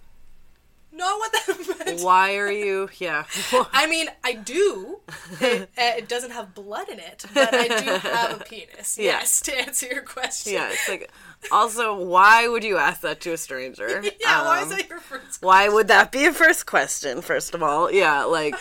[1.00, 2.00] Not what that meant.
[2.02, 2.88] Why are you?
[2.98, 3.24] Yeah.
[3.72, 5.00] I mean, I do.
[5.40, 5.66] It, uh,
[5.98, 8.96] it doesn't have blood in it, but I do have a penis.
[8.98, 9.04] Yeah.
[9.18, 10.52] Yes, to answer your question.
[10.52, 10.68] yeah.
[10.70, 11.10] It's like.
[11.50, 14.02] Also, why would you ask that to a stranger?
[14.20, 15.42] Yeah, why is Um, that your first?
[15.42, 17.22] Why would that be a first question?
[17.22, 18.54] First of all, yeah, like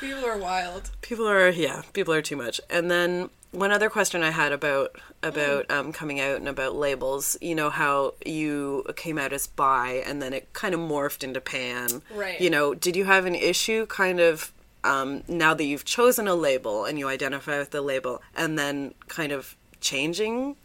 [0.00, 0.90] People are wild.
[1.02, 4.96] people are yeah people are too much and then one other question i had about
[5.22, 10.02] about um, coming out and about labels you know how you came out as bi
[10.06, 12.40] and then it kind of morphed into pan Right.
[12.40, 14.52] you know did you have an issue kind of
[14.84, 18.94] um, now that you've chosen a label and you identify with the label and then
[19.06, 20.56] kind of changing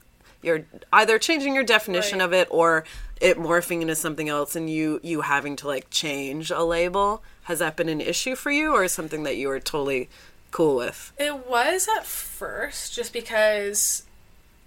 [0.41, 2.25] your either changing your definition Right.
[2.25, 2.83] of it or
[3.21, 7.59] it morphing into something else and you you having to like change a label has
[7.59, 10.09] that been an issue for you or something that you were totally
[10.51, 14.03] cool with It was at first just because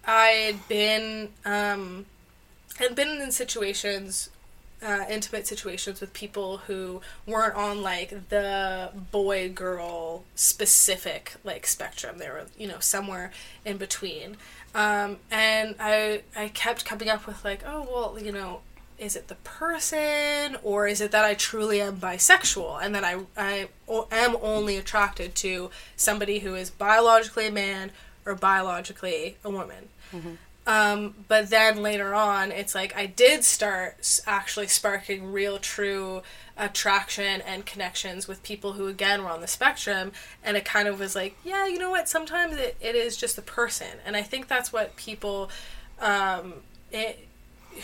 [0.04, 2.06] I had been um,
[2.78, 4.30] had been in situations,
[4.82, 12.18] uh, intimate situations with people who weren't on like the boy girl specific like spectrum.
[12.18, 13.30] They were you know somewhere
[13.64, 14.36] in between,
[14.74, 18.60] um, and I I kept coming up with like oh well you know
[19.00, 23.16] is it the person or is it that I truly am bisexual and that I,
[23.36, 27.90] I o- am only attracted to somebody who is biologically a man
[28.26, 29.88] or biologically a woman?
[30.66, 36.22] Um, but then later on, it's like I did start actually sparking real, true
[36.56, 40.12] attraction and connections with people who, again, were on the spectrum.
[40.44, 42.08] And it kind of was like, yeah, you know what?
[42.08, 43.98] Sometimes it, it is just the person.
[44.04, 45.50] And I think that's what people
[46.00, 46.54] um,
[46.92, 47.26] it,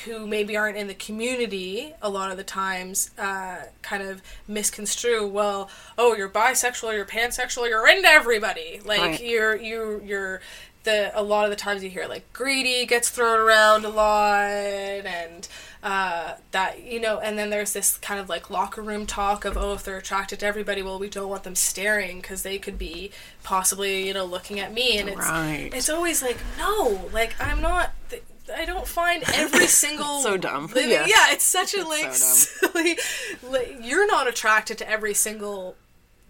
[0.05, 5.27] who maybe aren't in the community a lot of the times uh, kind of misconstrue
[5.27, 9.23] well oh you're bisexual or you're pansexual or you're into everybody like Right.
[9.25, 10.41] you're you you're
[10.85, 14.41] the a lot of the times you hear like greedy gets thrown around a lot
[14.43, 15.49] and
[15.83, 19.57] uh, that you know and then there's this kind of like locker room talk of
[19.57, 22.77] oh if they're attracted to everybody well we don't want them staring because they could
[22.79, 23.11] be
[23.45, 25.71] possibly you know looking at me and it's Right.
[25.73, 28.23] it's always like no like i'm not th-
[28.55, 30.67] i don't find every single So dumb.
[30.69, 31.07] living- Yeah.
[31.07, 31.33] yeah.
[31.33, 32.99] it's such a like so silly
[33.43, 35.77] like, you're not attracted to every single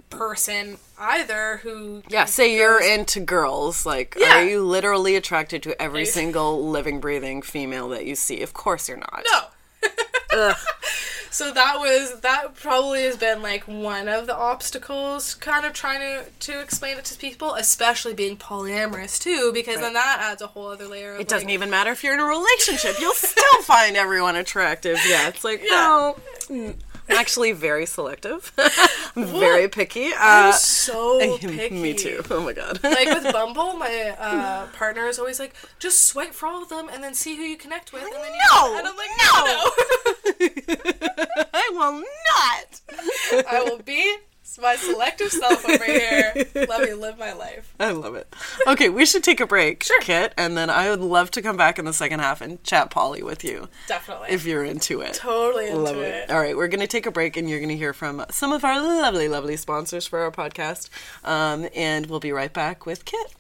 [0.08, 4.38] person either who yeah say you're into girls like Yeah.
[4.38, 8.88] are you literally attracted to every single living breathing female that you see of course
[8.88, 9.88] you're not no.
[11.30, 16.00] so that was that probably has been like one of the obstacles kind of trying
[16.00, 20.46] to to explain it to people especially being polyamorous too because then that adds a
[20.48, 22.96] whole other layer of It doesn't even matter if you're in a relationship.
[23.00, 24.98] You'll still find everyone attractive.
[25.08, 26.16] Yeah, it's like, no.
[26.48, 26.74] mm,
[27.08, 28.52] I'm actually very selective.
[29.14, 30.06] very picky.
[30.18, 32.22] I'm Uh, so picky me too.
[32.30, 32.80] Oh my god.
[32.82, 36.88] like with Bumble, my uh, partner is always like, just swipe for all of them
[36.92, 38.02] and then see who you connect with.
[38.02, 38.76] And then you No!
[38.78, 40.12] and I'm like, no, no.
[41.54, 43.46] I will not.
[43.48, 44.16] I will be
[44.60, 46.32] my selective self over here.
[46.54, 47.74] Let me live my life.
[47.78, 48.32] I love it.
[48.66, 51.78] Okay, we should take a break, Kit, and then I would love to come back
[51.78, 54.28] in the second half and chat poly with you Definitely.
[54.30, 55.14] if you're into it.
[55.14, 56.14] totally into Love it.
[56.14, 56.30] it.
[56.30, 58.52] All right, we're going to take a break and you're going to hear from some
[58.52, 60.88] of our lovely, lovely sponsors for our podcast.
[61.24, 63.34] Um, and we'll be right back with Kit.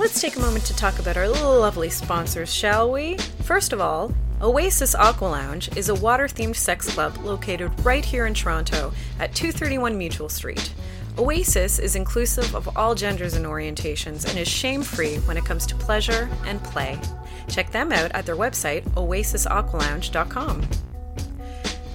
[0.00, 3.18] Let's take a moment to talk about our lovely sponsors, shall we?
[3.42, 8.24] First of all, Oasis Aqua Lounge is a water themed sex club located right here
[8.24, 10.72] in Toronto at 231 Mutual Street.
[11.18, 15.66] Oasis is inclusive of all genders and orientations and is shame free when it comes
[15.66, 16.98] to pleasure and play.
[17.48, 20.89] Check them out at their website, oasisaqualounge.com.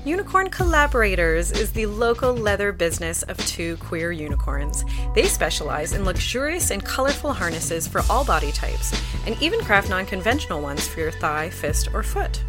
[0.05, 4.85] Unicorn Collaborators is the local leather business of two queer unicorns.
[5.15, 8.93] They specialize in luxurious and colorful harnesses for all body types,
[9.25, 12.39] and even craft non conventional ones for your thigh, fist, or foot.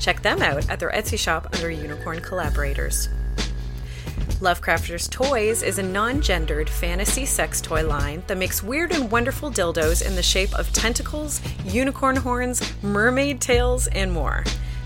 [0.00, 3.10] Check them out at their Etsy shop under Unicorn Collaborators.
[4.40, 9.50] Lovecrafters Toys is a non gendered fantasy sex toy line that makes weird and wonderful
[9.50, 14.44] dildos in the shape of tentacles, unicorn horns, mermaid tails, and more.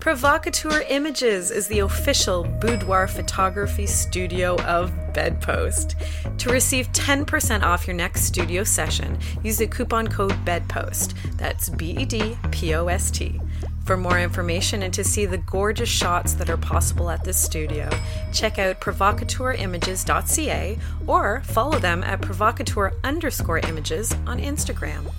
[0.00, 5.96] Provocateur Images is the official boudoir photography studio of Bedpost.
[6.38, 11.14] To receive 10% off your next studio session, use the coupon code BEDPOST.
[11.36, 13.40] That's B E D P O S T.
[13.84, 17.90] For more information and to see the gorgeous shots that are possible at this studio,
[18.32, 25.10] check out provocateurs.images.ca or follow them at provocateur underscore images on Instagram.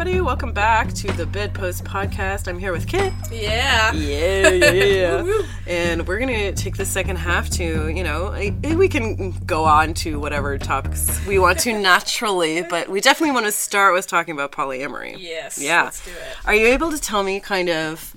[0.00, 0.22] Everybody.
[0.22, 2.48] Welcome back to the Bedpost Podcast.
[2.48, 3.12] I'm here with Kit.
[3.30, 3.92] Yeah.
[3.92, 5.22] Yeah, yeah, yeah.
[5.24, 5.42] yeah.
[5.66, 9.64] and we're going to take the second half to, you know, I, we can go
[9.64, 14.06] on to whatever topics we want to naturally, but we definitely want to start with
[14.06, 15.16] talking about polyamory.
[15.18, 15.60] Yes.
[15.60, 15.82] Yeah.
[15.82, 16.46] Let's do it.
[16.46, 18.14] Are you able to tell me kind of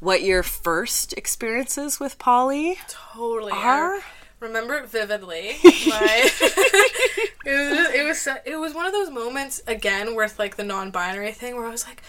[0.00, 3.52] what your first experiences with poly Totally.
[3.52, 3.96] are?
[3.96, 4.02] I
[4.40, 5.56] remember it vividly.
[7.48, 11.30] It was it was it was one of those moments again with like the non-binary
[11.32, 12.02] thing where I was like,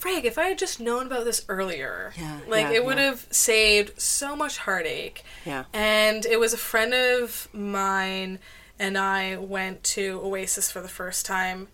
[0.00, 3.04] "Frig, if I had just known about this earlier, Yeah, like yeah, it would yeah.
[3.04, 5.64] have saved so much heartache." Yeah.
[5.74, 8.38] And it was a friend of mine
[8.78, 11.68] and I went to Oasis for the first time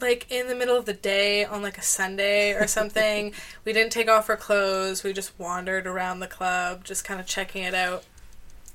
[0.00, 3.32] like in the middle of the day on like a Sunday or something.
[3.64, 5.02] we didn't take off our clothes.
[5.02, 8.04] We just wandered around the club, just kind of checking it out.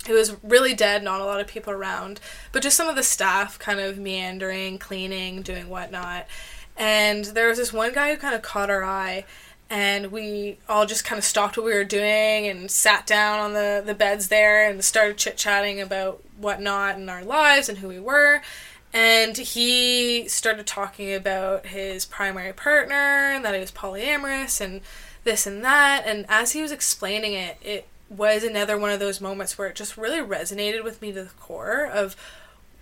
[0.08, 2.20] It was really dead, not a lot of people around,
[2.52, 6.28] but just some of the staff kind of meandering, cleaning, doing whatnot.
[6.76, 9.26] And there was this one guy who kind of caught our eye,
[9.70, 13.54] and we all just kind of stopped what we were doing and sat down on
[13.54, 17.88] the, the beds there and started chit chatting about whatnot in our lives and who
[17.88, 18.42] we were.
[18.94, 24.82] And he started talking about his primary partner and that he was polyamorous and
[25.24, 26.04] this and that.
[26.06, 29.76] And as he was explaining it, it was another one of those moments where it
[29.76, 32.16] just really resonated with me to the core of,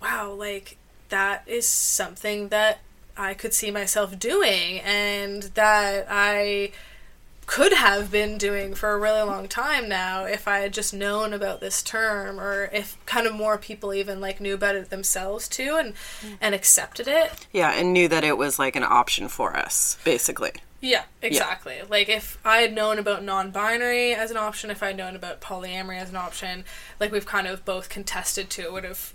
[0.00, 0.76] wow, like
[1.08, 2.80] that is something that
[3.16, 6.72] I could see myself doing and that I
[7.46, 11.32] could have been doing for a really long time now if I had just known
[11.32, 15.48] about this term or if kind of more people even like knew about it themselves
[15.48, 16.36] too and mm.
[16.40, 17.46] and accepted it.
[17.52, 20.52] Yeah, and knew that it was like an option for us, basically.
[20.82, 21.76] Yeah, exactly.
[21.88, 25.40] Like if I had known about non-binary as an option, if I had known about
[25.40, 26.64] polyamory as an option,
[26.98, 29.14] like we've kind of both contested to, it would have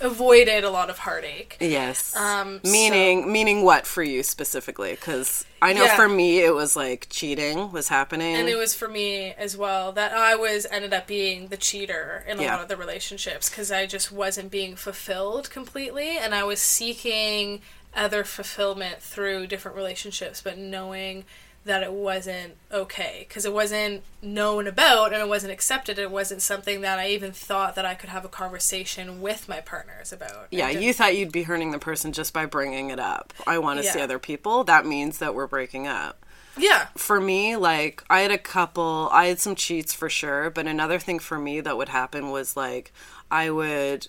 [0.00, 1.58] avoided a lot of heartache.
[1.60, 2.16] Yes.
[2.16, 4.92] Um, meaning meaning what for you specifically?
[4.92, 5.96] Because I know Yeah.
[5.96, 8.34] for me it was like cheating was happening.
[8.36, 12.24] And it was for me as well that I was ended up being the cheater
[12.26, 12.52] in a Yeah.
[12.52, 17.60] lot of the relationships because I just wasn't being fulfilled completely, and I was seeking
[17.94, 21.24] other fulfillment through different relationships, but knowing
[21.64, 25.98] that it wasn't okay because it wasn't known about and it wasn't accepted.
[25.98, 29.60] It wasn't something that I even thought that I could have a conversation with my
[29.60, 30.48] partners about.
[30.50, 33.34] yeah, I you thought you'd be hurting the person just by bringing it up.
[33.46, 34.64] I want to see other people.
[34.64, 36.24] That means that we're breaking up.
[36.56, 40.66] yeah, For me, like I had a couple, I had some cheats for sure, but
[40.66, 42.92] another thing for me that would happen was like
[43.30, 44.08] I would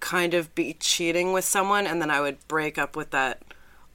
[0.00, 3.42] kind of be cheating with someone and then I would break up with that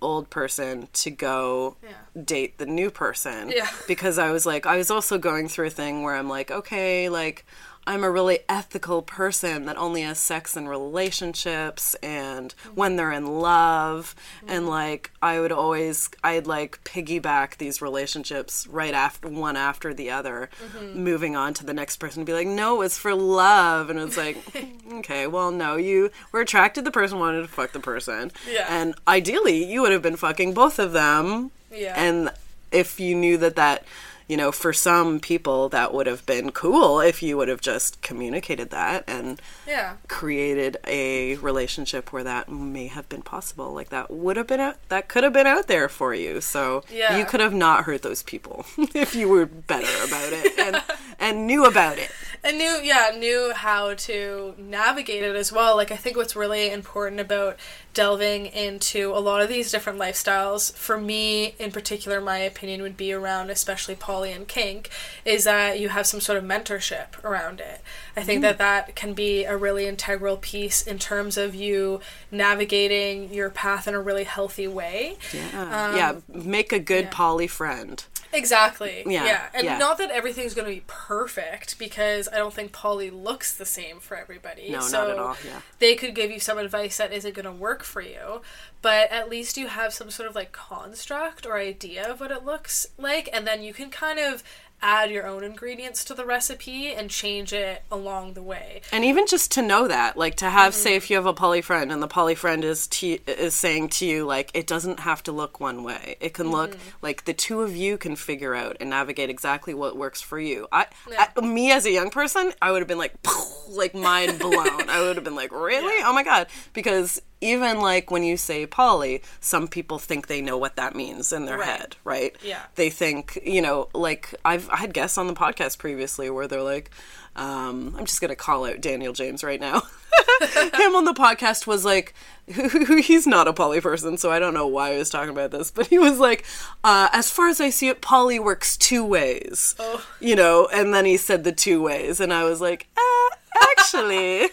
[0.01, 2.21] old person to go Yeah.
[2.23, 3.49] date the new person.
[3.49, 3.67] Yeah.
[3.87, 7.09] Because I was like, I was also going through a thing where I'm like, okay,
[7.09, 7.45] like
[7.87, 13.27] I'm a really ethical person that only has sex in relationships and when they're in
[13.27, 14.15] love.
[14.47, 14.69] And mm-hmm.
[14.69, 20.49] like, I would always, I'd like piggyback these relationships right after one after the other,
[20.63, 20.99] mm-hmm.
[20.99, 23.89] moving on to the next person and be like, no, it's for love.
[23.89, 24.37] And it's like,
[24.93, 28.31] okay, well, no, you were attracted to the person, wanted to fuck the person.
[28.49, 28.65] Yeah.
[28.67, 31.51] And ideally, you would have been fucking both of them.
[31.71, 31.93] Yeah.
[31.95, 32.31] And
[32.71, 33.86] if you knew that that
[34.28, 38.01] you know, for some people that would have been cool if you would have just
[38.01, 39.97] communicated that and Yeah.
[40.07, 43.71] created a relationship where that may have been possible.
[43.73, 46.41] Like that would have been out, that could have been out there for you.
[46.41, 47.17] So Yeah.
[47.17, 50.82] you could have not hurt those people if you were better about it and
[51.19, 52.11] and knew about it.
[52.43, 56.69] and knew yeah knew how to navigate it as well like i think what's really
[56.69, 57.57] important about
[57.93, 62.97] delving into a lot of these different lifestyles for me in particular my opinion would
[62.97, 64.89] be around especially poly and kink
[65.26, 67.82] is that you have some sort of mentorship around it
[68.16, 68.43] i think mm-hmm.
[68.43, 71.99] that that can be a really integral piece in terms of you
[72.32, 75.86] navigating your path in a really healthy way Yeah.
[75.89, 77.11] Um, yeah, make a good yeah.
[77.11, 78.03] poly friend.
[78.36, 79.03] Exactly.
[79.05, 79.45] Yeah, Yeah.
[79.53, 79.77] And yeah.
[79.77, 83.99] not that everything's going to be perfect because I don't think poly looks the same
[83.99, 84.69] for everybody.
[84.69, 85.61] No, not so at all, yeah.
[85.79, 88.41] They could give you some advice that isn't going to work for you,
[88.81, 92.45] but at least you have some sort of like construct or idea of what it
[92.45, 94.43] looks like, and then you can kind of
[94.82, 98.82] add your own ingredients to the recipe and change it along the way.
[98.91, 100.82] And even just to know that, like to have, Mm-hmm.
[100.84, 103.89] say, if you have a poly friend and the poly friend is to, is saying
[103.89, 106.17] to you, like, it doesn't have to look one way.
[106.19, 106.89] It can look Mm-hmm.
[107.01, 110.67] like the two of you can figure out and navigate exactly what works for you.
[110.71, 110.86] I,
[111.17, 113.13] I me as a young person, I would have been like,
[113.69, 114.89] like mind blown.
[114.89, 116.03] I would have been like, really?
[116.03, 116.47] Oh my god!
[116.73, 121.31] Because even like when you say poly, some people think they know what that means
[121.31, 121.67] in their Right.
[121.79, 122.35] head, right?
[122.43, 122.63] Yeah.
[122.75, 126.61] They think, you know, like I've I had guests on the podcast previously where they're
[126.61, 126.91] like,
[127.35, 129.81] um, I'm just gonna call out Daniel James right now.
[130.73, 132.13] Him on the podcast was like,
[132.47, 135.71] he's not a poly person, so I don't know why I was talking about this,
[135.71, 136.45] but he was like,
[136.83, 140.05] uh, as far as I see it, poly works two ways, Oh.
[140.19, 144.47] you know, and then he said the two ways, and I was like, uh, actually,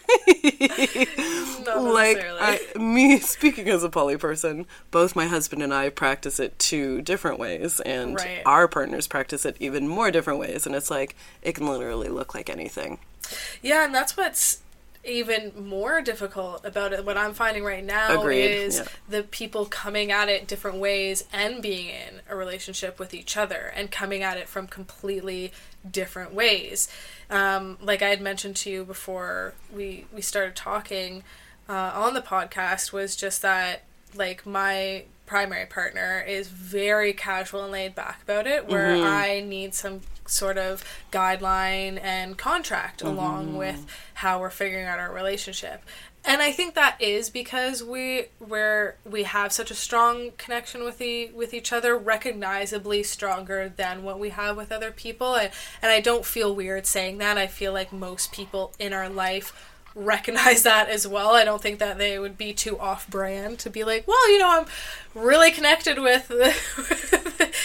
[1.64, 2.18] Not like.
[2.22, 7.02] I, me speaking as a poly person, both my husband and I practice it two
[7.02, 8.42] different ways, and Right.
[8.46, 12.34] our partners practice it even more different ways, and it's like it can literally look
[12.34, 12.98] like anything.
[13.62, 14.58] Yeah, and that's what's
[15.04, 17.04] even more difficult about it.
[17.04, 18.84] What I'm finding right now Agreed, is yeah.
[19.08, 23.72] the people coming at it different ways and being in a relationship with each other
[23.74, 25.52] and coming at it from completely
[25.88, 26.88] different ways.
[27.30, 31.24] Um, like I had mentioned to you before we we started talking
[31.68, 33.82] uh, on the podcast, was just that
[34.14, 39.74] like my primary partner is very casual and laid back about it, where I need
[39.74, 43.16] some sort of guideline and contract mm-hmm.
[43.16, 45.82] along with how we're figuring out our relationship.
[46.24, 50.98] And I think that is because we where we have such a strong connection with
[50.98, 55.34] the with each other, recognizably stronger than what we have with other people.
[55.34, 55.50] And
[55.82, 57.38] and I don't feel weird saying that.
[57.38, 61.30] I feel like most people in our life recognize that as well.
[61.30, 64.38] I don't think that they would be too off brand to be like, well, you
[64.38, 64.66] know, I'm
[65.14, 66.30] really connected with,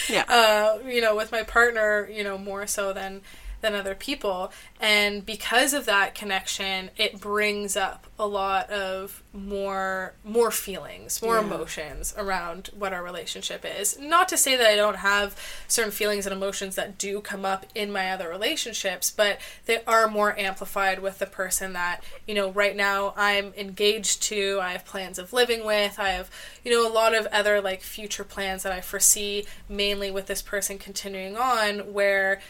[0.10, 0.24] Yeah.
[0.28, 3.22] uh, you know, with my partner, you know, more so than
[3.62, 4.52] than other people.
[4.80, 11.36] And because of that connection, it brings up a lot of more more feelings, more
[11.36, 11.42] Yeah.
[11.44, 13.98] emotions around what our relationship is.
[14.00, 15.36] Not to say that I don't have
[15.68, 20.08] certain feelings and emotions that do come up in my other relationships, but they are
[20.08, 24.86] more amplified with the person that, you know, right now I'm engaged to, I have
[24.86, 26.30] plans of living with, I have,
[26.64, 30.42] you know, a lot of other like future plans that I foresee mainly with this
[30.42, 32.42] person continuing on where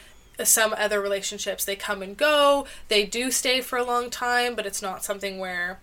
[0.44, 2.68] some other relationships they come and go.
[2.88, 5.80] They do stay for a long time but it's not something where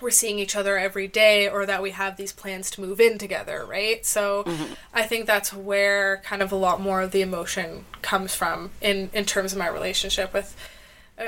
[0.00, 3.18] we're seeing each other every day or that we have these plans to move in
[3.18, 4.04] together right?
[4.06, 4.72] So mm-hmm.
[4.94, 9.10] i think that's where kind of a lot more of the emotion comes from in
[9.12, 10.56] in terms of my relationship with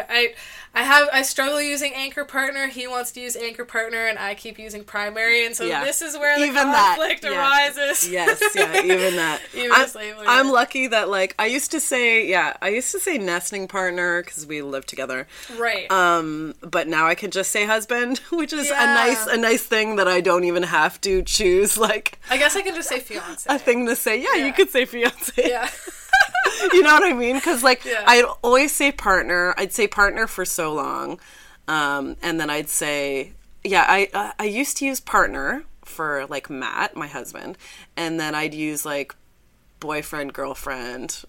[0.08, 0.34] I
[0.74, 2.66] I have I struggle using anchor partner.
[2.68, 5.84] He wants to use anchor partner, and I keep using primary, and so Yeah.
[5.84, 7.38] this is where the Even that, conflict yeah.
[7.38, 8.08] arises.
[8.10, 9.40] yes, yeah, even that.
[9.54, 9.88] Even I'm,
[10.26, 14.22] I'm lucky that like I used to say, yeah, I used to say nesting partner
[14.22, 15.26] because we live together.
[15.58, 15.90] right.
[15.92, 18.82] Um, but now I can just say husband, which is Yeah.
[18.82, 22.56] a nice a nice thing that I don't even have to choose like I guess
[22.56, 23.46] I can just say fiance.
[23.48, 24.20] a thing to say.
[24.22, 24.46] Yeah, Yeah.
[24.46, 25.32] you could say fiance.
[25.36, 25.68] yeah.
[26.72, 27.36] you know what I mean?
[27.36, 28.04] Because like Yeah.
[28.06, 29.54] I'd always say partner.
[29.56, 31.18] I'd say partner for so long,
[31.68, 33.32] um, and then I'd say
[33.64, 33.84] yeah.
[33.88, 37.58] I uh, I used to use partner for like Matt, my husband,
[37.96, 39.14] and then I'd use like
[39.80, 41.24] boyfriend girlfriend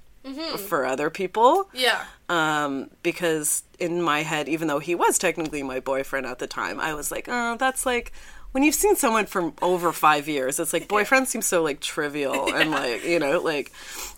[0.58, 2.06] for other people Yeah.
[2.30, 6.80] um, because in my head, even though he was technically my boyfriend at the time,
[6.80, 8.14] I was like, oh, that's like
[8.54, 12.54] when you've seen someone for over five years, it's like boyfriend seems so like trivial
[12.56, 13.72] and like you know like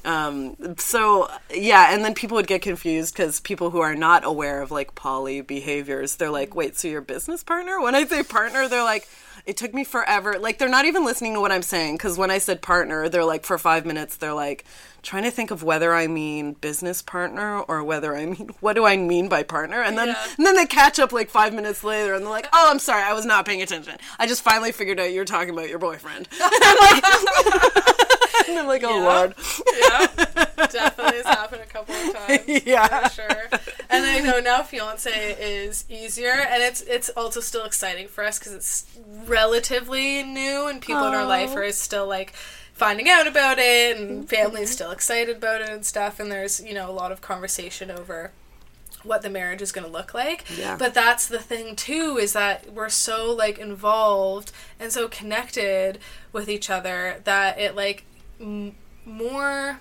[0.04, 4.62] um, so yeah, and then people would get confused because people who are not aware
[4.62, 7.82] of like poly behaviors, they're like, wait, so your business partner?
[7.82, 9.08] When I say partner, they're like.
[9.46, 10.40] It took me forever.
[10.40, 13.26] Like they're not even listening to what I'm saying because when I said partner, they're
[13.26, 14.66] like for five minutes they're like
[15.06, 18.86] trying to think of whether I mean business partner or whether I mean what do
[18.86, 20.26] I mean by partner, and then Yeah.
[20.38, 23.04] and then they catch up like five minutes later and they're like, oh, I'm sorry,
[23.04, 23.96] I was not paying attention.
[24.20, 26.28] I just finally figured out you're talking about your boyfriend.
[28.48, 29.04] and I'm like, oh Yeah.
[29.04, 29.36] lord,
[29.80, 30.08] yeah,
[30.68, 32.66] definitely has happened a couple of times.
[32.66, 33.08] Yeah.
[33.08, 33.50] for sure.
[33.90, 38.40] And I know now fiance is easier, and it's it's also still exciting for us
[38.40, 38.86] because it's
[39.26, 42.34] relatively new, and people in our life are still like
[42.76, 44.26] finding out about it, and mm-hmm.
[44.26, 46.20] family's still excited about it and stuff.
[46.20, 48.32] And there's you know a lot of conversation over
[49.06, 50.46] what the marriage is going to look like.
[50.58, 50.78] Yeah.
[50.78, 56.00] But that's the thing too is that we're so like involved and so connected
[56.32, 58.04] with each other that it like
[58.40, 59.80] m- more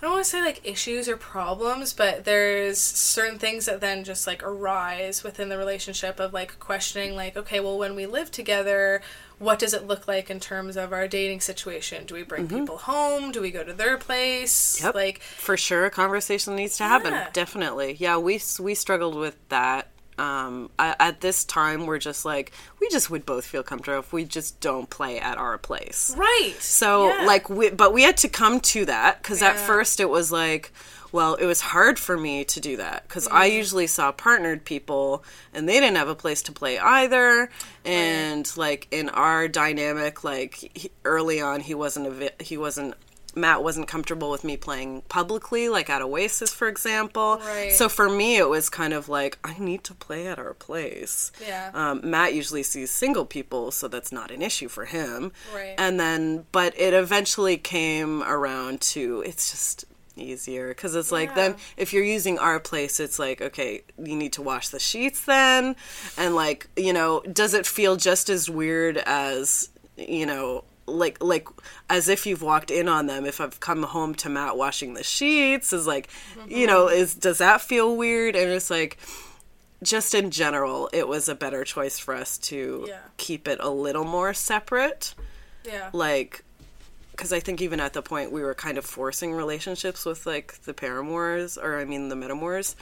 [0.00, 4.04] I don't want to say like issues or problems, but there's certain things that then
[4.04, 8.30] just like arise within the relationship of like questioning like okay, well when we live
[8.30, 9.02] together,
[9.38, 12.06] what does it look like in terms of our dating situation?
[12.06, 13.30] Do we bring people home?
[13.32, 14.76] Do we go to their place?
[14.78, 14.86] Mm-hmm.
[14.86, 14.94] Yep.
[14.94, 17.28] Like for sure a conversation needs to happen Yeah.
[17.32, 22.50] definitely yeah we we struggled with that um I, at this time we're just like
[22.80, 26.54] we just would both feel comfortable if we just don't play at our place right.
[26.58, 27.24] so Yeah.
[27.26, 30.72] like we but we had to come to that because at first it was like
[31.12, 33.54] well it was hard for me to do that because i Mm.
[33.54, 37.50] usually saw partnered people and they didn't have a place to play either
[37.84, 42.94] and like in our dynamic like he, early on he wasn't a vi- he wasn't
[43.34, 47.40] Matt wasn't comfortable with me playing publicly, like at Oasis, for example.
[47.44, 47.70] Right.
[47.70, 51.30] So for me, it was kind of like, I need to play at our place.
[51.46, 51.70] Yeah.
[51.72, 55.30] Um, Matt usually sees single people, so that's not an issue for him.
[55.54, 55.74] Right.
[55.78, 59.84] And then, but it eventually came around to it's just
[60.20, 64.32] easier because it's like then if you're using our place it's like okay you need
[64.32, 65.74] to wash the sheets then
[66.16, 71.46] and like you know does it feel just as weird as you know like like
[71.90, 75.02] as if you've walked in on them if i've come home to matt washing the
[75.02, 76.08] sheets is like
[76.48, 76.96] you know Mm-hmm.
[77.00, 78.96] is does that feel weird and it's like
[79.82, 82.98] just in general it was a better choice for us to Yeah.
[83.16, 85.14] keep it a little more separate
[85.64, 85.90] yeah.
[85.92, 86.42] like
[87.18, 90.54] because I think even at the point we were kind of forcing relationships with like
[90.62, 92.76] the paramours or I mean the metamors.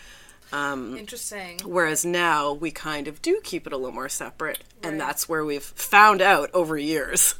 [0.52, 1.58] Um, Interesting.
[1.64, 4.92] Whereas now we kind of do keep it a little more separate, Right.
[4.92, 7.34] and that's where we've found out over years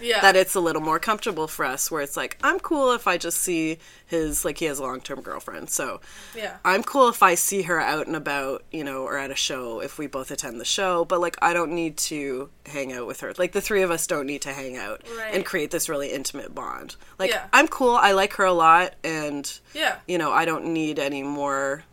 [0.00, 0.20] Yeah.
[0.20, 1.90] that it's a little more comfortable for us.
[1.90, 5.00] Where it's like I'm cool if I just see his like he has a long
[5.00, 6.00] term girlfriend, so
[6.34, 6.56] Yeah.
[6.64, 9.80] I'm cool if I see her out and about, you know, or at a show
[9.80, 13.20] if we both attend the show, but like I don't need to hang out with
[13.20, 13.32] her.
[13.38, 15.34] Like the three of us don't need to hang out Right.
[15.34, 16.96] and create this really intimate bond.
[17.18, 17.46] Like Yeah.
[17.52, 19.96] I'm cool, I like her a lot and Yeah.
[20.06, 21.84] you know, I don't need any more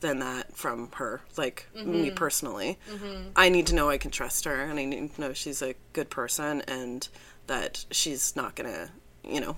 [0.00, 1.92] than that from her, like Mm-hmm.
[2.02, 2.78] me personally.
[3.36, 5.74] I need to know I can trust her and I need to know she's a
[5.92, 7.06] good person and
[7.50, 8.88] that she's not gonna,
[9.24, 9.56] you know,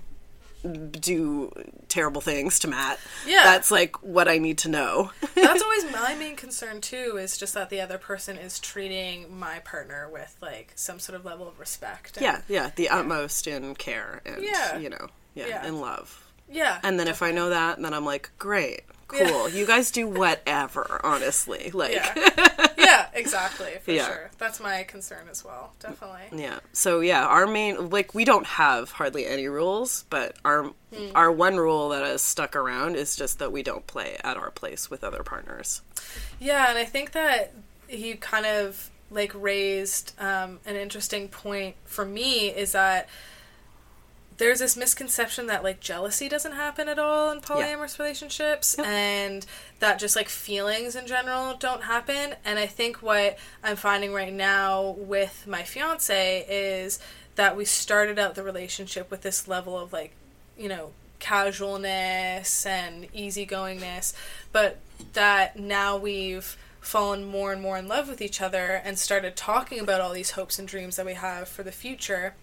[0.91, 1.51] do
[1.89, 2.99] terrible things to Matt.
[3.27, 3.43] Yeah.
[3.43, 5.11] That's like what I need to know.
[5.35, 7.17] That's always my main concern too.
[7.19, 11.25] Is just that the other person is treating my partner with like some sort of
[11.25, 12.17] level of respect.
[12.17, 14.77] and- yeah, yeah, the utmost in care and Yeah.
[14.77, 15.65] you know, yeah, Yeah.
[15.67, 16.19] in love.
[16.49, 16.79] Yeah.
[16.83, 18.81] And then if I know that, then I'm like, great,
[19.13, 19.49] cool.
[19.49, 21.71] You guys do whatever, honestly.
[21.73, 22.67] Like Yeah.
[22.77, 23.07] yeah.
[23.13, 23.71] Exactly.
[23.83, 24.05] For Yeah.
[24.07, 24.31] sure.
[24.37, 25.73] That's my concern as well.
[25.79, 26.39] Definitely.
[26.41, 26.59] Yeah.
[26.73, 30.71] So yeah, our main like we don't have hardly any rules, but our
[31.15, 34.51] our one rule that has stuck around is just that we don't play at our
[34.51, 35.81] place with other partners.
[36.39, 37.53] Yeah, and I think that
[37.87, 43.07] he kind of like raised um, an interesting point for me is that
[44.37, 49.45] there's this misconception that like jealousy doesn't happen at all in polyamorous relationships and
[49.79, 54.33] that just like feelings in general don't happen and i think what i'm finding right
[54.33, 56.99] now with my fiance is
[57.35, 60.11] that we started out the relationship with this level of like
[60.57, 64.13] you know casualness and easygoingness
[64.51, 64.79] but
[65.13, 69.79] that now we've fallen more and more in love with each other and started talking
[69.79, 72.35] about all these hopes and dreams that we have for the future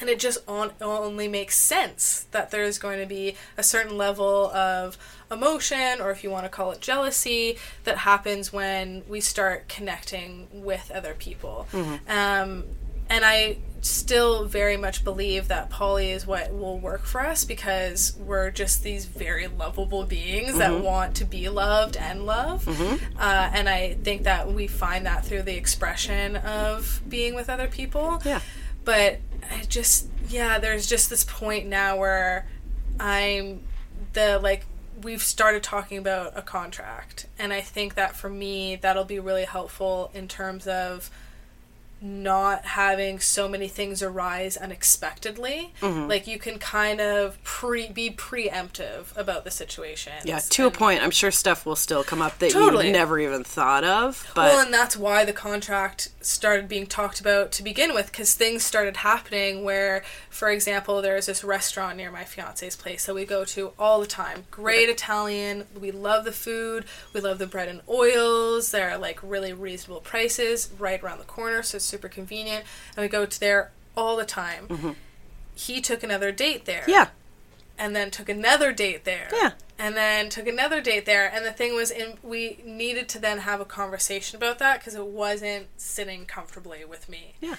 [0.00, 3.96] and it just on, only makes sense that there is going to be a certain
[3.96, 4.96] level of
[5.30, 10.48] emotion or if you want to call it jealousy that happens when we start connecting
[10.52, 11.66] with other people.
[12.08, 12.64] Um,
[13.08, 18.16] and i still very much believe that poly is what will work for us because
[18.18, 22.66] we're just these very lovable beings that want to be loved and love.
[22.66, 27.68] Uh, and i think that we find that through the expression of being with other
[27.68, 28.20] people.
[28.24, 28.40] Yeah.
[28.86, 29.18] But
[29.50, 32.46] I just yeah there's just this point now where
[32.98, 33.60] i'm
[34.14, 34.64] the like
[35.02, 39.44] we've started talking about a contract and i think that for me that'll be really
[39.44, 41.10] helpful in terms of
[42.00, 45.72] not having so many things arise unexpectedly.
[45.80, 46.08] Mm-hmm.
[46.08, 50.12] Like you can kind of pre be preemptive about the situation.
[50.24, 52.88] Yeah, to a point, I'm sure stuff will still come up that Totally.
[52.88, 54.30] you never even thought of.
[54.34, 58.34] But well, and that's why the contract started being talked about to begin with, because
[58.34, 63.24] things started happening where, for example, there's this restaurant near my fiance's place that we
[63.24, 64.44] go to all the time.
[64.50, 65.66] Great Italian.
[65.78, 66.84] We love the food.
[67.14, 68.70] We love the bread and oils.
[68.70, 72.64] They're like really reasonable prices right around the corner, so it's super convenient.
[72.96, 74.96] And we go to there all the time.
[75.54, 76.90] He took another date there Mm-hmm.
[76.90, 77.08] yeah,
[77.78, 79.28] and then took another date there.
[79.32, 79.52] Yeah.
[79.78, 81.30] And then took another date there.
[81.30, 84.94] And the thing was, in, we needed to then have a conversation about that because
[84.94, 87.34] it wasn't sitting comfortably with me.
[87.42, 87.56] Yeah.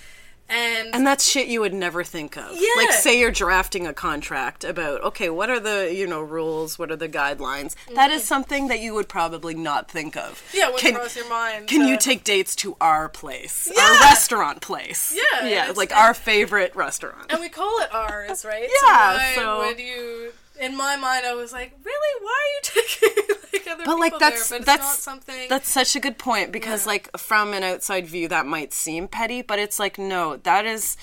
[0.50, 2.52] And, and that's shit you would never think of.
[2.56, 2.68] Yeah.
[2.78, 6.80] Like, say you're drafting a contract about, okay, what are the you know rules?
[6.80, 7.76] What are the guidelines?
[7.94, 10.42] That is something that you would probably not think of.
[10.48, 10.58] Mm-hmm.
[10.58, 11.68] yeah, what Can- crossed your mind?
[11.68, 15.14] Can to- you take dates to our place, our restaurant place?
[15.16, 17.26] Yeah, yeah, like our favorite restaurant.
[17.32, 18.70] And we call it ours, right?
[18.88, 20.32] Yeah, So, so- would you?
[20.60, 22.24] In my mind, I was like, really?
[22.24, 24.60] Why are you taking like other but people like that's there?
[24.60, 25.50] But that's something.
[25.50, 26.92] that's such a good point because Yeah.
[26.92, 30.98] like from an outside view that might seem petty, but it's like no, that is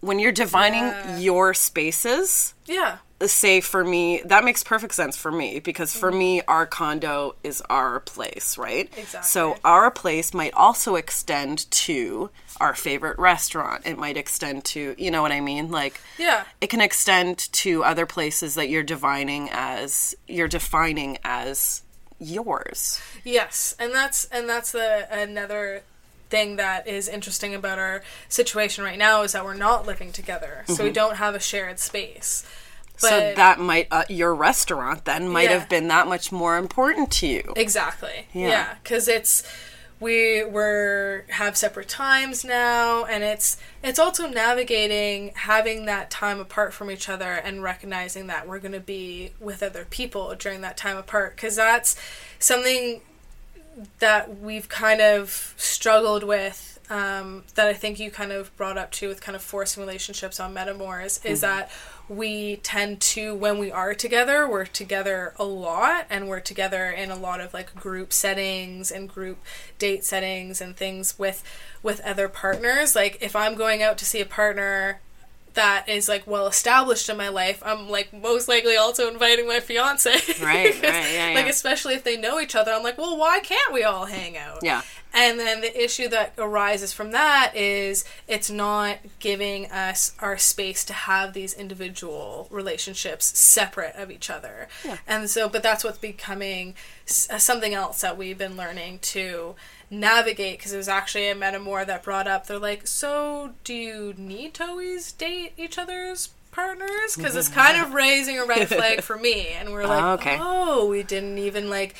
[0.00, 1.18] when you're defining Yeah.
[1.18, 2.54] your spaces.
[2.66, 2.98] yeah.
[3.20, 6.18] Say for me, that makes perfect sense for me because for mm-hmm.
[6.20, 8.88] me, our condo is our place, right?
[8.96, 9.26] Exactly.
[9.26, 12.30] So our place might also extend to
[12.60, 13.86] our favorite restaurant.
[13.86, 15.70] It might extend to, you know what I mean?
[15.70, 16.44] Like, Yeah.
[16.60, 21.82] it can extend to other places that you're defining as you're defining as
[22.18, 23.00] yours.
[23.24, 25.82] Yes, and that's and that's the another
[26.30, 30.64] thing that is interesting about our situation right now is that we're not living together,
[30.66, 32.44] so we don't have a shared space.
[33.00, 33.28] But Mm-hmm.
[33.30, 35.58] so that might uh, your restaurant then might Yeah.
[35.60, 37.52] have been that much more important to you.
[37.56, 38.48] exactly, Yeah.
[38.48, 39.44] yeah, because it's
[40.00, 46.72] we we're have separate times now, and it's it's also navigating having that time apart
[46.72, 50.76] from each other and recognizing that we're going to be with other people during that
[50.76, 51.96] time apart because that's
[52.38, 53.00] something
[53.98, 58.90] that we've kind of struggled with um, that I think you kind of brought up
[58.90, 61.70] too with kind of forcing relationships on metamors is that
[62.08, 67.10] we tend to when we are together we're together a lot and we're together in
[67.10, 69.38] a lot of like group settings and group
[69.78, 71.42] date settings and things with
[71.82, 75.00] with other partners like if I'm going out to see a partner
[75.54, 79.58] that is like well established in my life, I'm like most likely also inviting my
[79.58, 80.12] fiance.
[80.42, 83.72] Right, right, yeah, Like especially if they know each other, I'm like, well, why can't
[83.72, 84.60] we all hang out?
[84.62, 84.82] Yeah.
[85.14, 90.84] And then the issue that arises from that is it's not giving us our space
[90.84, 94.68] to have these individual relationships separate of each other.
[95.06, 96.74] And so, but that's what's becoming
[97.30, 99.54] uh, something else that we've been learning to
[99.90, 104.12] navigate because it was actually a metamor that brought up they're like so do you
[104.18, 109.00] need to always date each other's partners because it's kind of raising a red flag
[109.00, 110.36] for me and we're like Oh, okay.
[110.38, 111.94] oh we didn't even like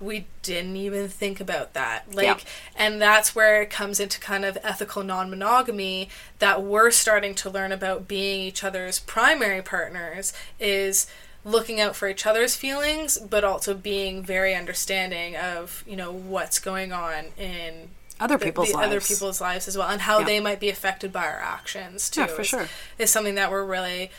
[0.00, 2.38] we didn't even think about that like Yeah.
[2.74, 7.70] and that's where it comes into kind of ethical non-monogamy that we're starting to learn
[7.70, 11.06] about being each other's primary partners is
[11.44, 16.58] looking out for each other's feelings but also being very understanding of you know what's
[16.58, 18.86] going on in Other the- people's the lives.
[18.86, 20.24] other people's lives as well and how Yeah.
[20.26, 22.68] they might be affected by our actions too Yeah, for is- sure.
[22.98, 24.10] is something that we're really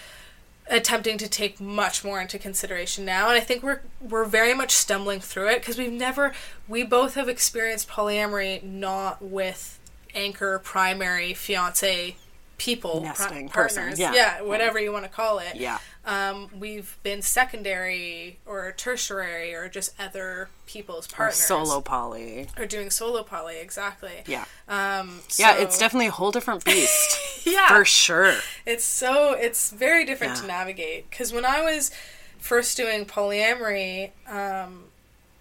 [0.72, 4.72] attempting to take much more into consideration now and i think we're we're very much
[4.72, 6.32] stumbling through it because we've never
[6.68, 9.78] we both have experienced polyamory not with
[10.16, 12.16] anchor primary fiance
[12.62, 14.40] people Nesting partners yeah.
[14.44, 15.80] whatever you want to call it Yeah.
[16.06, 22.48] um, we've been secondary or tertiary or just other people's Or partners solo poly.
[22.60, 24.46] or doing solo poly exactly Yeah.
[24.68, 27.18] um Yeah, it's definitely a whole different beast.
[27.48, 28.36] yeah For sure.
[28.68, 31.90] it's so it's very different to navigate because when I was
[32.38, 34.84] first doing polyamory, um,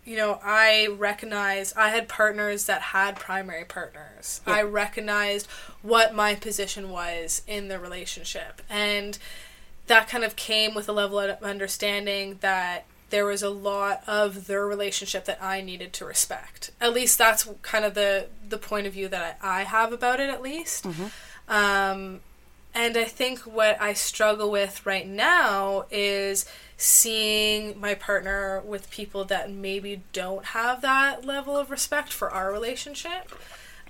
[0.04, 4.40] you know, I recognized I had partners that had primary partners.
[4.46, 5.46] I recognized
[5.82, 9.18] what my position was in the relationship, and
[9.86, 14.46] that kind of came with a level of understanding that there was a lot of
[14.46, 16.70] their relationship that I needed to respect.
[16.80, 20.20] At least that's kind of the the point of view that I, I have about
[20.20, 20.30] it.
[20.30, 20.86] At least.
[21.48, 22.20] Um,
[22.74, 26.46] and I think what I struggle with right now is
[26.76, 32.52] seeing my partner with people that maybe don't have that level of respect for our
[32.52, 33.30] relationship.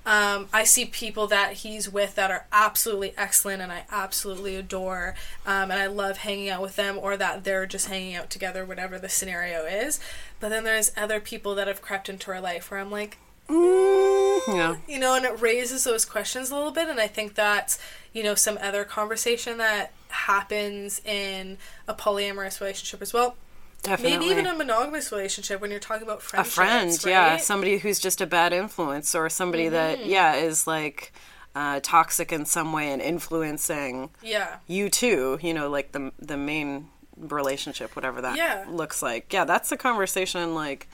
[0.07, 5.15] Um, I see people that he's with that are absolutely excellent and I absolutely adore,
[5.45, 8.65] um, and I love hanging out with them, or that they're just hanging out together,
[8.65, 10.01] whatever the scenario is.
[10.41, 13.19] But then there's other people that have crept into our life where I'm like,
[13.51, 14.77] Mm, Yeah.
[14.89, 16.89] you know, and it raises those questions a little bit.
[16.89, 17.79] And I think that's,
[18.13, 23.37] you know, some other conversation that happens in a polyamorous relationship as well.
[23.83, 24.19] Definitely.
[24.19, 26.47] Maybe even a monogamous relationship when you're talking about friends.
[26.47, 27.07] a friend, right?
[27.07, 30.09] yeah, somebody who's just a bad influence or somebody that Mm-hmm.
[30.11, 31.13] yeah is like
[31.55, 34.57] uh, toxic in some way and influencing Yeah.
[34.67, 35.39] you too.
[35.41, 38.67] You know, like the the main relationship, whatever that Yeah.
[38.69, 39.33] looks like.
[39.33, 40.87] Yeah, that's a conversation like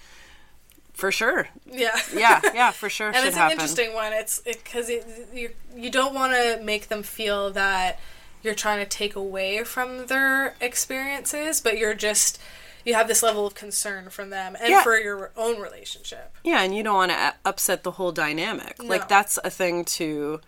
[0.96, 1.48] for sure.
[1.70, 1.96] Yeah.
[2.14, 3.08] Yeah, yeah, for sure.
[3.14, 3.52] and it's an happen.
[3.52, 4.12] interesting one.
[4.12, 8.00] It's because it, you you don't want to make them feel that
[8.42, 12.40] you're trying to take away from their experiences, but you're just
[12.84, 14.82] you have this level of concern from them and Yeah.
[14.82, 16.34] for your own relationship.
[16.44, 18.80] Yeah, and you don't want to upset the whole dynamic.
[18.80, 18.88] No.
[18.88, 20.40] Like that's a thing to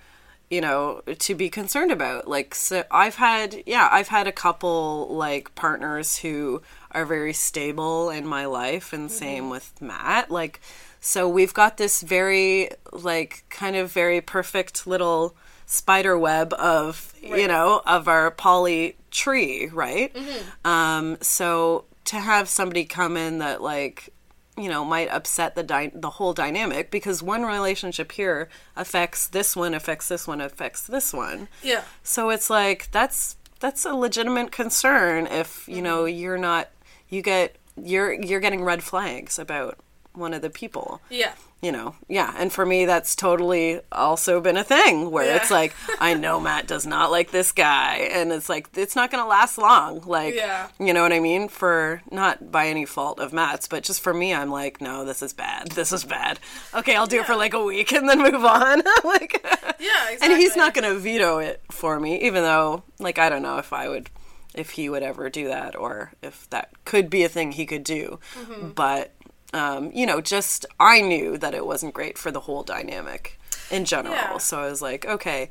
[0.50, 5.06] you know to be concerned about like so i've had yeah i've had a couple
[5.14, 6.62] like partners who
[6.98, 9.18] are very stable in my life and mm-hmm.
[9.18, 10.30] same with matt.
[10.30, 10.60] Like
[11.00, 15.36] so we've got this very like kind of very perfect little
[15.66, 20.12] spider web of you know of our poly tree right?
[20.14, 20.66] Mm-hmm.
[20.66, 24.12] Um so to have somebody come in that like
[24.56, 29.54] you know might upset the dy- the whole dynamic because one relationship here affects this
[29.54, 31.48] one affects this one affects this one.
[31.62, 31.82] Yeah.
[32.02, 36.18] so it's like that's that's a legitimate concern if you know mm-hmm.
[36.18, 36.68] you're not
[37.08, 39.78] you get you're you're getting red flags about
[40.14, 41.00] one of the people.
[41.10, 41.34] Yeah.
[41.62, 45.74] you know yeah and for me that's totally also been a thing where it's like
[46.00, 49.28] i know matt does not like this guy and it's like it's not going to
[49.28, 50.68] last long like Yeah.
[50.78, 51.48] you know what i mean?
[51.48, 55.20] For not by any fault of matt's but just for me i'm like no this
[55.22, 56.38] is bad this is bad.
[56.74, 59.44] Okay i'll do it for like a week and then move on like
[59.80, 63.42] Yeah, and he's not going to veto it for me even though like i don't
[63.42, 64.10] know if i would
[64.58, 67.84] if he would ever do that or if that could be a thing he could
[67.84, 68.70] do Mm-hmm.
[68.70, 69.12] but
[69.54, 73.38] um, you know just i knew that it wasn't great for the whole dynamic
[73.70, 74.38] in general Yeah.
[74.38, 75.48] so i was like okay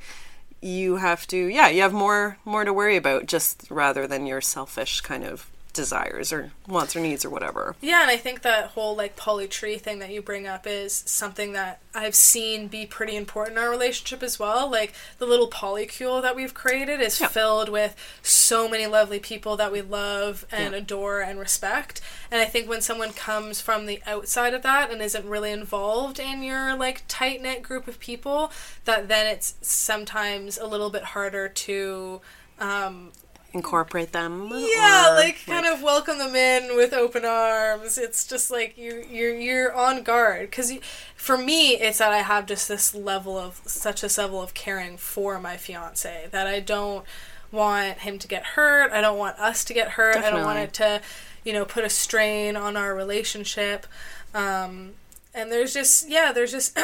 [0.62, 4.42] you have to yeah you have more more to worry about just rather than your
[4.42, 8.72] selfish kind of desires or wants or needs or whatever Yeah, and I think that
[8.72, 13.16] whole like polytree thing that you bring up is something that I've seen be pretty
[13.16, 14.70] important in our relationship as well.
[14.70, 17.28] Like the little polycule that we've created is Yeah.
[17.28, 20.80] filled with so many lovely people that we love and Yeah.
[20.80, 22.02] adore and respect.
[22.30, 26.20] And I think when someone comes from the outside of that and isn't really involved
[26.20, 28.52] in your like tight knit group of people,
[28.86, 32.22] that then it's sometimes a little bit harder to
[32.60, 33.12] um,
[33.54, 37.98] incorporate them yeah, or, like kind of welcome them in with open arms.
[37.98, 40.74] It's just like you you're you're on guard because
[41.16, 44.98] for me it's that I have just this level of such a level of caring
[44.98, 47.06] for my fiance that I don't
[47.52, 48.92] want him to get hurt.
[48.92, 50.18] I don't want us to get hurt.
[50.18, 51.02] I don't want it to
[51.44, 53.88] you know put a strain on our relationship.
[54.34, 54.94] Um,
[55.34, 56.78] and there's just yeah, there's just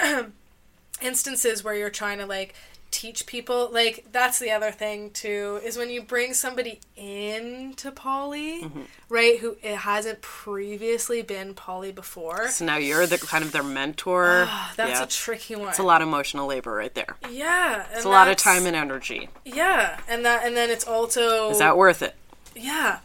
[1.01, 2.55] instances where you're trying to like
[2.96, 8.62] teach people like that's the other thing too is when you bring somebody into poly
[8.62, 8.82] Mm-hmm.
[9.10, 13.64] right who it hasn't previously been poly before so now you're the kind of their
[13.64, 15.04] mentor that's yeah.
[15.04, 18.28] a tricky one it's a lot of emotional labor right there yeah it's a lot
[18.28, 22.16] of time and energy yeah and that and then it's also is that worth it
[22.56, 23.00] Yeah.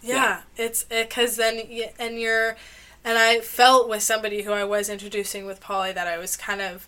[0.00, 0.14] Yeah.
[0.14, 0.40] Yeah.
[0.56, 2.56] It's because then, y- and you're,
[3.04, 6.60] and I felt with somebody who I was introducing with poly that I was kind
[6.62, 6.86] of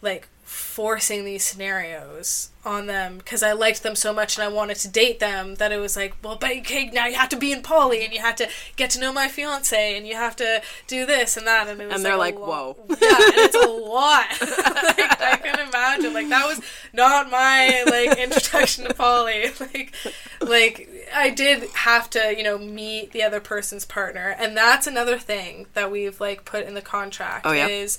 [0.00, 4.76] like forcing these scenarios on them because I liked them so much and I wanted
[4.76, 7.50] to date them that it was like, well, but okay, now you have to be
[7.52, 10.62] in Poly and you have to get to know my fiance and you have to
[10.86, 12.84] do this and that and it was And they're like, lo- whoa.
[13.00, 14.26] yeah, and it's a lot.
[14.98, 16.14] like, I can imagine.
[16.14, 16.60] Like that was
[16.92, 19.46] not my like introduction to poly.
[19.58, 19.94] Like,
[20.40, 25.18] like I did have to, you know, meet the other person's partner, and that's another
[25.18, 27.66] thing that we've like put in the contract Oh, yeah?
[27.66, 27.98] is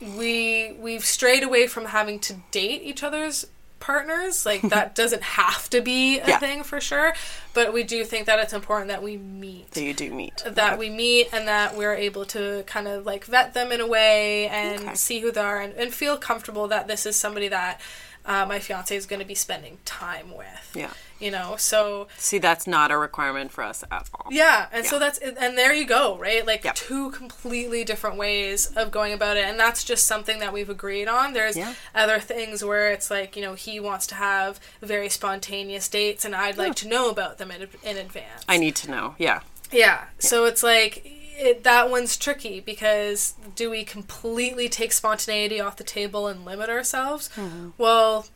[0.00, 3.46] we we've strayed away from having to date each other's
[3.80, 4.44] partners.
[4.46, 6.38] Like that doesn't have to be a Yeah.
[6.38, 7.14] thing for sure
[7.54, 9.70] but we do think that it's important that we meet.
[9.70, 10.42] That you do meet.
[10.46, 13.86] That we meet and that we're able to kind of like vet them in a
[13.86, 14.94] way and Okay.
[14.94, 17.80] see who they are and, and feel comfortable that this is somebody that
[18.26, 20.72] uh, my fiance is going to be spending time with.
[20.74, 24.84] Yeah you know so see that's not a requirement for us at all yeah and
[24.84, 24.98] so Yeah.
[25.00, 26.74] that's and there you go right like Yep.
[26.74, 31.08] two completely different ways of going about it and that's just something that we've agreed
[31.08, 31.74] on there's Yeah.
[31.94, 36.34] other things where it's like you know he wants to have very spontaneous dates and
[36.34, 39.40] i'd like to know about them in, in advance i need to know yeah
[39.72, 40.04] yeah.
[40.20, 45.82] So it's like it, that one's tricky because do we completely take spontaneity off the
[45.82, 47.28] table and limit ourselves?
[47.34, 47.70] Mm-hmm.
[47.76, 48.26] Well,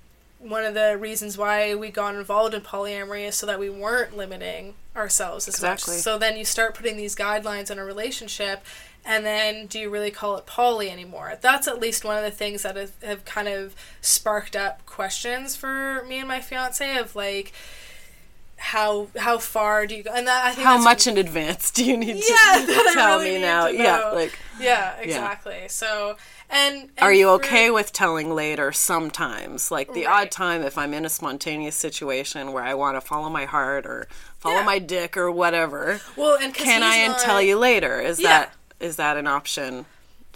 [0.41, 4.16] one of the reasons why we got involved in polyamory is so that we weren't
[4.16, 5.95] limiting ourselves as Exactly.
[5.95, 6.03] much.
[6.03, 8.64] So then you start putting these guidelines in a relationship,
[9.05, 11.38] and then do you really call it poly anymore?
[11.41, 15.57] That's at least one of the things that have, have kind of sparked up questions
[15.57, 17.53] for me and my fiance of like
[18.63, 20.11] how how far do you go?
[20.15, 23.19] And that I think How much in advance do you need to yeah, that tell
[23.19, 23.69] really me now?
[23.69, 25.63] Yeah, like yeah, exactly.
[25.69, 26.17] So
[26.51, 29.71] and, and Are you okay with telling later sometimes?
[29.71, 30.23] Like the Right.
[30.27, 33.87] odd time if I'm in a spontaneous situation where I want to follow my heart
[33.87, 34.09] or
[34.39, 34.65] follow Yeah.
[34.65, 36.01] my dick or whatever.
[36.17, 37.99] Well, and can I not- tell you later?
[38.01, 38.29] Is Yeah.
[38.29, 39.87] that is that an option?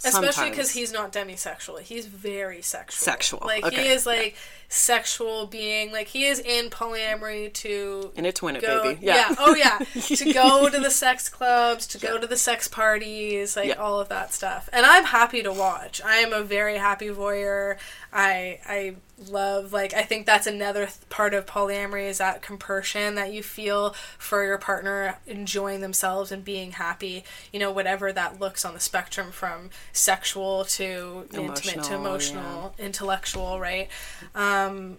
[0.03, 3.83] especially because he's not demisexual he's very sexual Sexual, like okay.
[3.83, 4.35] he is like
[4.69, 5.91] sexual being.
[5.91, 8.99] Like he is in polyamory to In a twin it, go baby.
[9.05, 9.33] Yeah.
[9.39, 9.79] oh yeah.
[10.15, 13.75] To go to the sex clubs to go to the sex parties like Yeah.
[13.75, 14.69] all of that stuff.
[14.73, 16.01] And i'm happy to watch.
[16.03, 17.77] I am a very happy voyeur.
[18.13, 18.95] I i
[19.29, 23.41] love like i think that's another th- part of polyamory is that compersion that you
[23.41, 28.73] feel for your partner enjoying themselves and being happy you know whatever that looks on
[28.73, 33.87] the spectrum from sexual to intimate to Emotional, emotional intellectual right?
[34.33, 34.97] Um Um,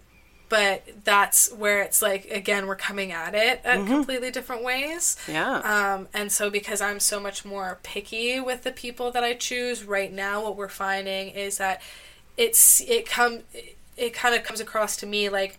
[0.48, 3.88] but that's where it's like again we're coming at it at mm-hmm.
[3.88, 5.16] completely different ways.
[5.28, 5.58] Yeah.
[5.58, 9.84] um, and so because i'm so much more picky with the people that i choose
[9.84, 11.82] right now what we're finding is that
[12.36, 13.40] it's it come
[13.96, 15.58] it kind of comes across to me like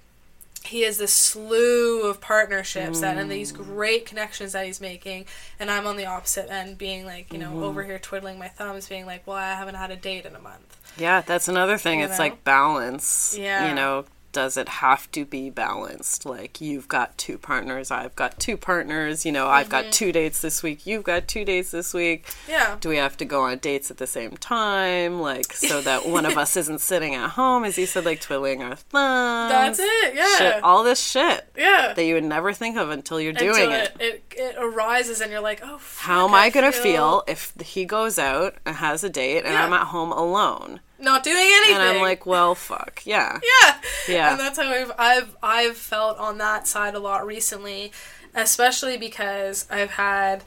[0.63, 3.57] he has this slew of partnerships that and these mm.
[3.57, 5.25] great connections that he's making.
[5.59, 7.63] And i'm on the opposite end being like you know mm-hmm.
[7.63, 10.39] over here twiddling my thumbs being like well i haven't had a date in a
[10.39, 11.99] month Yeah, that's another thing.
[11.99, 12.25] You it's know?
[12.25, 13.35] like balance.
[13.37, 13.69] Yeah.
[13.69, 16.23] You know, does it have to be balanced?
[16.23, 19.85] Like you've got two partners, I've got two partners, you know, I've Mm-hmm.
[19.87, 22.27] got two dates this week, you've got two dates this week.
[22.47, 25.21] yeah Do we have to go on dates at the same time?
[25.21, 28.61] Like so that one of us isn't sitting at home, as you said, like twiddling
[28.61, 29.51] our thumbs.
[29.51, 33.19] that's it yeah Shit, all this shit yeah that you would never think of until
[33.19, 33.95] you're doing Until it.
[33.99, 37.85] it, it it arises and you're like oh How am I gonna feel if he
[37.85, 39.65] goes out and has a date and Yeah.
[39.65, 40.81] I'm at home alone?
[40.99, 43.39] Not doing anything And I'm like, well, fuck, yeah.
[43.65, 43.77] yeah
[44.07, 44.31] Yeah.
[44.31, 47.91] and that's how I've I've I've felt on that side a lot recently,
[48.33, 50.43] especially because I've had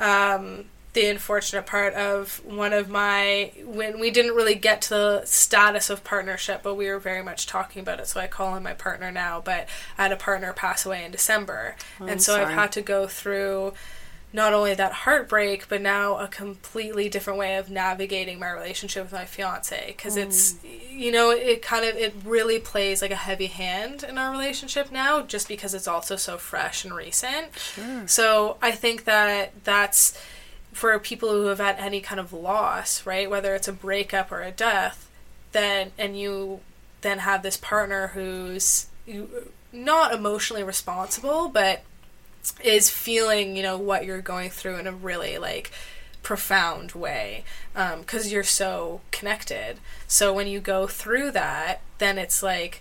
[0.00, 0.64] um,
[0.94, 5.88] the unfortunate part of one of my when we didn't really get to the status
[5.90, 8.06] of partnership, but we were very much talking about it.
[8.08, 9.40] So I call him my partner now.
[9.42, 13.06] But I had a partner pass away in December, and so I've had to go
[13.06, 13.72] through
[14.32, 19.12] not only that heartbreak, but now a completely different way of navigating my relationship with
[19.12, 19.84] my fiance.
[19.88, 20.90] Because it's, mm.
[20.90, 24.90] you know, it kind of, it really plays like a heavy hand in our relationship
[24.90, 27.56] now, just because it's also so fresh and recent.
[27.58, 28.06] Sure.
[28.06, 30.18] So I think that that's
[30.72, 33.28] for people who have had any kind of loss, right?
[33.28, 35.10] Whether it's a breakup or a death,
[35.52, 36.60] then, and you
[37.02, 38.86] then have this partner who's
[39.72, 41.82] not emotionally responsible, but
[42.64, 45.70] is feeling you know what you're going through in a really like
[46.22, 52.42] profound way um, because you're so connected so when you go through that then it's
[52.42, 52.80] like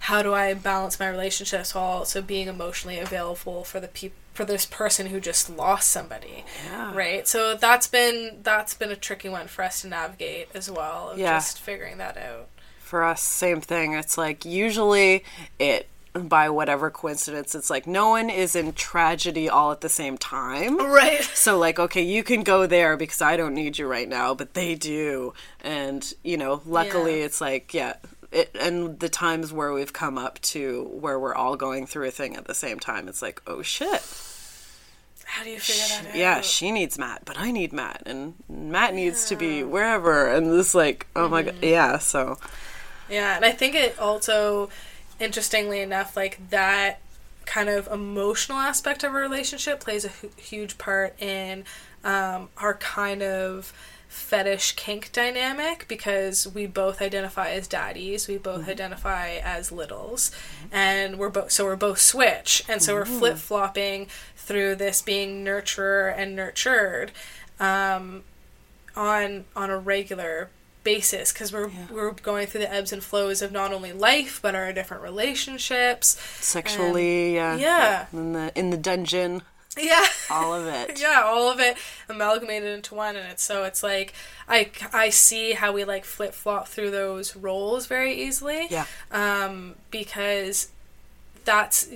[0.00, 4.44] how do i balance my relationships while also being emotionally available for the people for
[4.44, 6.94] this person who just lost somebody Yeah.
[6.94, 11.10] right so that's been that's been a tricky one for us to navigate as well
[11.10, 11.34] of Yeah.
[11.38, 12.48] just figuring that out
[12.78, 13.92] For us, same thing.
[13.94, 15.24] It's like usually
[15.58, 15.88] it
[16.26, 20.78] by whatever coincidence, it's like no one is in tragedy all at the same time.
[20.78, 24.34] right So like, okay, you can go there because I don't need you right now,
[24.34, 25.34] but they do.
[25.60, 27.26] And, you know, luckily Yeah.
[27.26, 27.94] it's like, yeah,
[28.32, 32.10] it, and the times where we've come up to where we're all going through a
[32.10, 34.02] thing at the same time, it's like, oh shit.
[35.24, 38.34] how do you figure that out Yeah, she needs Matt, but I need Matt, and
[38.48, 40.26] Matt needs to be wherever.
[40.28, 41.64] And this, like, oh my god, mm-hmm.
[41.64, 41.98] yeah.
[41.98, 42.38] So
[43.08, 44.68] Yeah, and I think it also,
[45.20, 47.00] interestingly enough, like that
[47.46, 51.64] kind of emotional aspect of a relationship plays a hu- huge part in
[52.04, 53.72] um, our kind of
[54.08, 60.30] fetish kink dynamic because we both identify as daddies, we both identify as littles,
[60.72, 64.06] and we're both so we're both switch, and so we're flip flopping
[64.36, 67.12] through this being nurturer and nurtured.
[67.60, 68.24] Um,
[68.96, 70.50] on on a regular
[70.88, 74.54] basis because we're we're going through the ebbs and flows of not only life but
[74.54, 76.16] our different relationships.
[76.40, 78.06] sexually, yeah, yeah.
[78.12, 79.42] in the in the dungeon,
[79.76, 80.06] Yeah.
[80.30, 80.98] all of it.
[81.06, 81.76] yeah, all of it
[82.08, 84.14] amalgamated into one, and it's so it's like
[84.48, 88.66] I I see how we like flip flop through those roles very easily.
[88.70, 88.86] Yeah.
[89.12, 90.68] Um, because
[91.44, 91.86] that's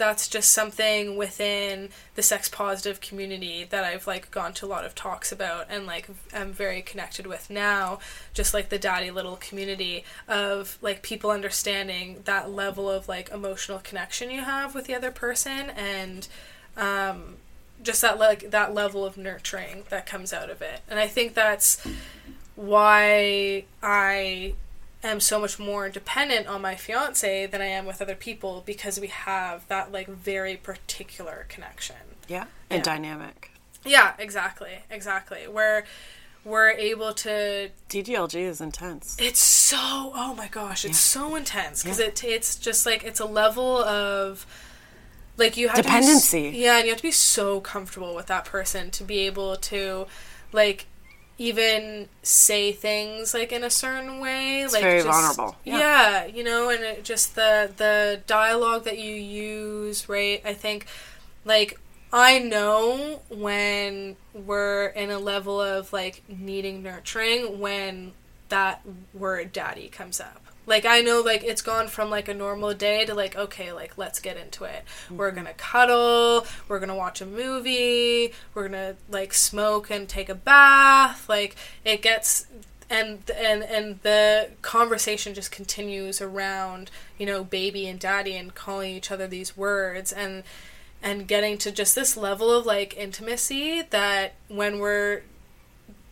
[0.00, 4.86] that's just something within the sex positive community that I've like gone to a lot
[4.86, 7.98] of talks about and like I'm very connected with now
[8.32, 13.78] just like the daddy little community of like people understanding that level of like emotional
[13.78, 16.26] connection you have with the other person and
[16.78, 17.36] um
[17.82, 20.80] just that like that level of nurturing that comes out of it.
[20.88, 21.86] And I think that's
[22.56, 24.54] why I
[25.02, 29.00] am so much more dependent on my fiance than I am with other people because
[29.00, 31.96] we have that like very particular connection.
[32.28, 32.44] Yeah.
[32.68, 32.82] And Yeah.
[32.82, 33.50] dynamic.
[33.84, 34.80] Yeah, exactly.
[34.90, 35.48] Exactly.
[35.48, 35.84] Where
[36.44, 39.16] we're able to DDLG is intense.
[39.18, 39.78] it's so
[40.14, 42.06] oh my gosh, it's so intense because Yeah.
[42.06, 44.46] it it's just like it's a level of
[45.36, 46.50] like you have to be Dependency.
[46.54, 50.06] yeah, and you have to be so comfortable with that person to be able to
[50.52, 50.86] like
[51.40, 55.56] even say things like in a certain way like very just- vulnerable.
[55.64, 55.78] Yeah.
[55.78, 56.26] yeah.
[56.26, 60.84] you know and it just the the dialogue that you use right i think
[61.46, 61.80] like
[62.12, 68.12] i know when we're in a level of like needing nurturing when
[68.50, 68.82] that
[69.14, 73.04] word daddy comes up like i know like it's gone from like a normal day
[73.04, 74.84] to like okay like let's get into it.
[75.10, 75.36] We're mm-hmm.
[75.38, 81.28] gonna cuddle we're gonna watch a movie we're gonna like smoke and take a bath.
[81.28, 82.46] Like it gets
[82.90, 88.94] and and and the conversation just continues around you know baby and daddy and calling
[88.94, 90.42] each other these words and
[91.02, 95.22] and getting to just this level of like intimacy that when we're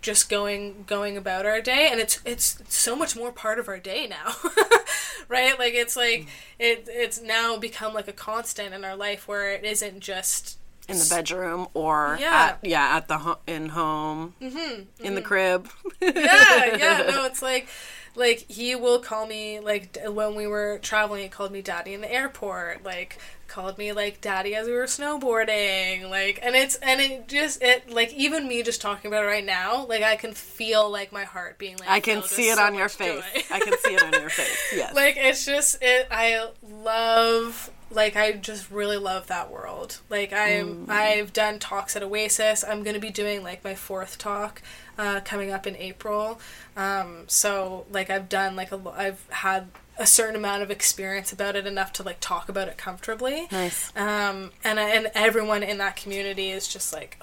[0.09, 3.79] just going going about our day and it's it's so much more part of our
[3.79, 4.35] day now
[5.29, 6.27] right like it's like
[6.59, 10.57] it it's now become like a constant in our life where it isn't just
[10.89, 12.53] in the bedroom or Yeah.
[12.53, 15.69] at, yeah at the ho- in home mm-hmm, in the crib
[16.01, 17.11] yeah, yeah.
[17.11, 17.69] No, it's like,
[18.17, 21.23] like he will call me like when we were traveling.
[21.25, 22.85] He called me daddy in the airport.
[22.85, 23.19] Like
[23.49, 26.09] called me like daddy as we were snowboarding.
[26.11, 29.45] Like, and it's and it just it like even me just talking about it right
[29.45, 29.85] now.
[29.87, 32.75] Like I can feel like my heart being like i can see it so on
[32.75, 36.47] your face i can see it on your face yes like it's just it i
[36.93, 40.89] love like i just really love that world like i'm Mm.
[40.91, 44.61] i've done talks at oasis i'm going to be doing like my fourth talk
[44.99, 46.41] uh, coming up in april
[46.77, 49.69] um, so like i've done like a i've had
[49.99, 53.49] a certain amount of experience about it enough to like talk about it comfortably.
[53.51, 53.91] Nice.
[53.97, 57.21] Um, and I- and everyone in that community is just like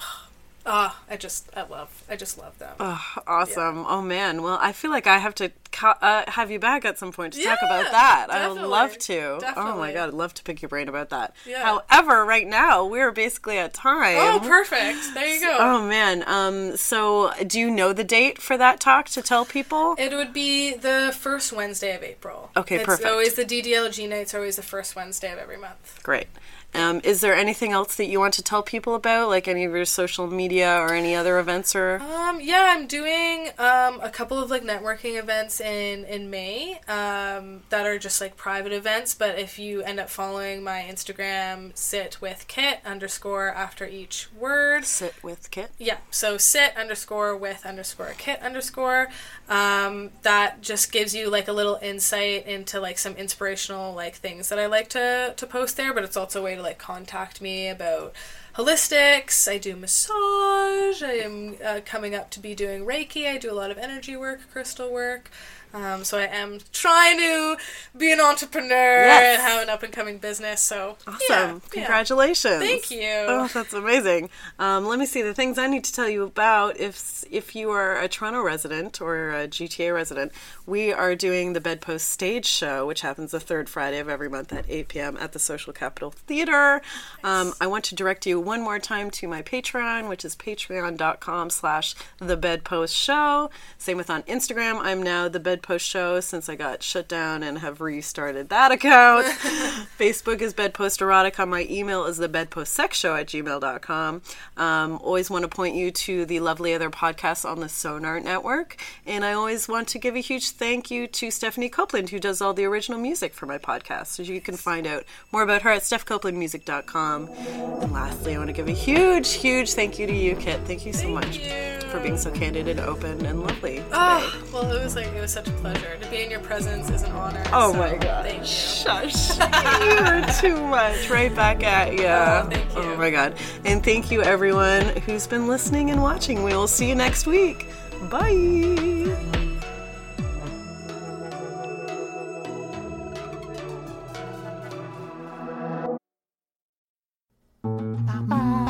[0.67, 3.85] ah i just i love i just love them Oh, awesome.
[3.87, 4.41] Oh man.
[4.41, 7.33] Well, I feel like I have to co- uh, have you back at some point
[7.33, 8.27] to talk about that.
[8.29, 9.39] I would love to.
[9.55, 11.33] Oh my god, I'd love to pick your brain about that.
[11.45, 11.63] Yeah.
[11.89, 14.17] However, right now we're basically at time.
[14.17, 16.23] oh perfect there you go Oh man.
[16.27, 19.95] Um so do you know the date for that talk to tell people?
[19.97, 22.51] It would be the first Wednesday of April.
[22.57, 23.07] Okay, it's perfect.
[23.09, 25.99] always the DDLG nights are always the first Wednesday of every month.
[26.03, 26.27] Great.
[26.75, 29.71] Um, is there anything else that you want to tell people about, like any of
[29.71, 32.01] your social media or any other events or?
[32.01, 37.61] Um, yeah, I'm doing um, a couple of like networking events in in May um,
[37.69, 39.13] that are just like private events.
[39.13, 44.85] But if you end up following my Instagram, sit with Kit underscore after each word.
[44.85, 45.71] Sit with Kit.
[45.77, 49.09] Yeah, so sit underscore with underscore kit underscore.
[49.47, 54.49] Um, that just gives you like a little insight into like some inspirational like things
[54.49, 57.41] that I like to to post there, but it's also a way to like contact
[57.41, 58.13] me about
[58.55, 59.47] holistics.
[59.47, 61.03] I do massage.
[61.03, 63.27] I am uh, coming up to be doing Reiki.
[63.27, 65.29] I do a lot of energy work, crystal work.
[65.75, 67.57] Um, so I am trying to
[67.97, 69.39] be an entrepreneur Yes.
[69.39, 70.61] and have an up and coming business.
[70.61, 71.19] So Awesome.
[71.29, 71.59] yeah, yeah.
[71.69, 72.59] Congratulations.
[72.63, 73.01] Thank you.
[73.27, 74.29] Oh, that's amazing.
[74.57, 76.77] Um, let me see the things I need to tell you about.
[76.79, 80.31] If if you are a Toronto resident or a GTA resident,
[80.65, 84.53] we are doing the Bedpost Stage Show, which happens the third Friday of every month
[84.53, 85.17] at 8 p.m.
[85.19, 86.81] at the Social Capital Theater.
[87.23, 91.49] Um, I want to direct you one more time to my Patreon, which is patreon.com
[91.49, 93.49] slash the Bedpost Show.
[93.77, 94.79] Same with on Instagram.
[94.81, 98.71] I'm now the Bedpost Post show since I got shut down and have restarted that
[98.71, 99.25] account.
[99.97, 101.47] Facebook is Bedpost Erotica.
[101.47, 104.21] My email is the Bedpost Sex Show at gmail.com.
[104.57, 108.79] Um, always want to point you to the lovely other podcasts on the Sonar Network.
[109.07, 112.41] And I always want to give a huge thank you to Stephanie Copeland, who does
[112.41, 114.07] all the original music for my podcast.
[114.07, 117.29] So you can find out more about her at stephcopelandmusic.com.
[117.29, 120.61] And lastly, I want to give a huge, huge thank you to you, Kit.
[120.65, 121.79] Thank you so much you.
[121.89, 123.77] for being so candid and open and lovely.
[123.77, 123.89] Today.
[123.93, 126.89] Oh, well, it was like it was such a pleasure to be in your presence.
[126.89, 127.43] Is an honor.
[127.51, 128.25] Oh so my god.
[128.25, 128.45] Thank you.
[128.45, 129.37] Shush.
[129.39, 131.09] You're too much.
[131.09, 132.43] Right back at ya.
[132.45, 132.81] Oh, thank you.
[132.81, 133.35] Oh my god.
[133.63, 136.43] And thank you everyone who's been listening and watching.
[136.43, 137.67] We will see you next week.
[138.09, 138.95] Bye.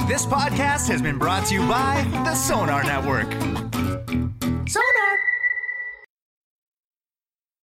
[0.07, 3.29] This podcast has been brought to you by the Sonar Network.
[4.67, 5.24] Sonar!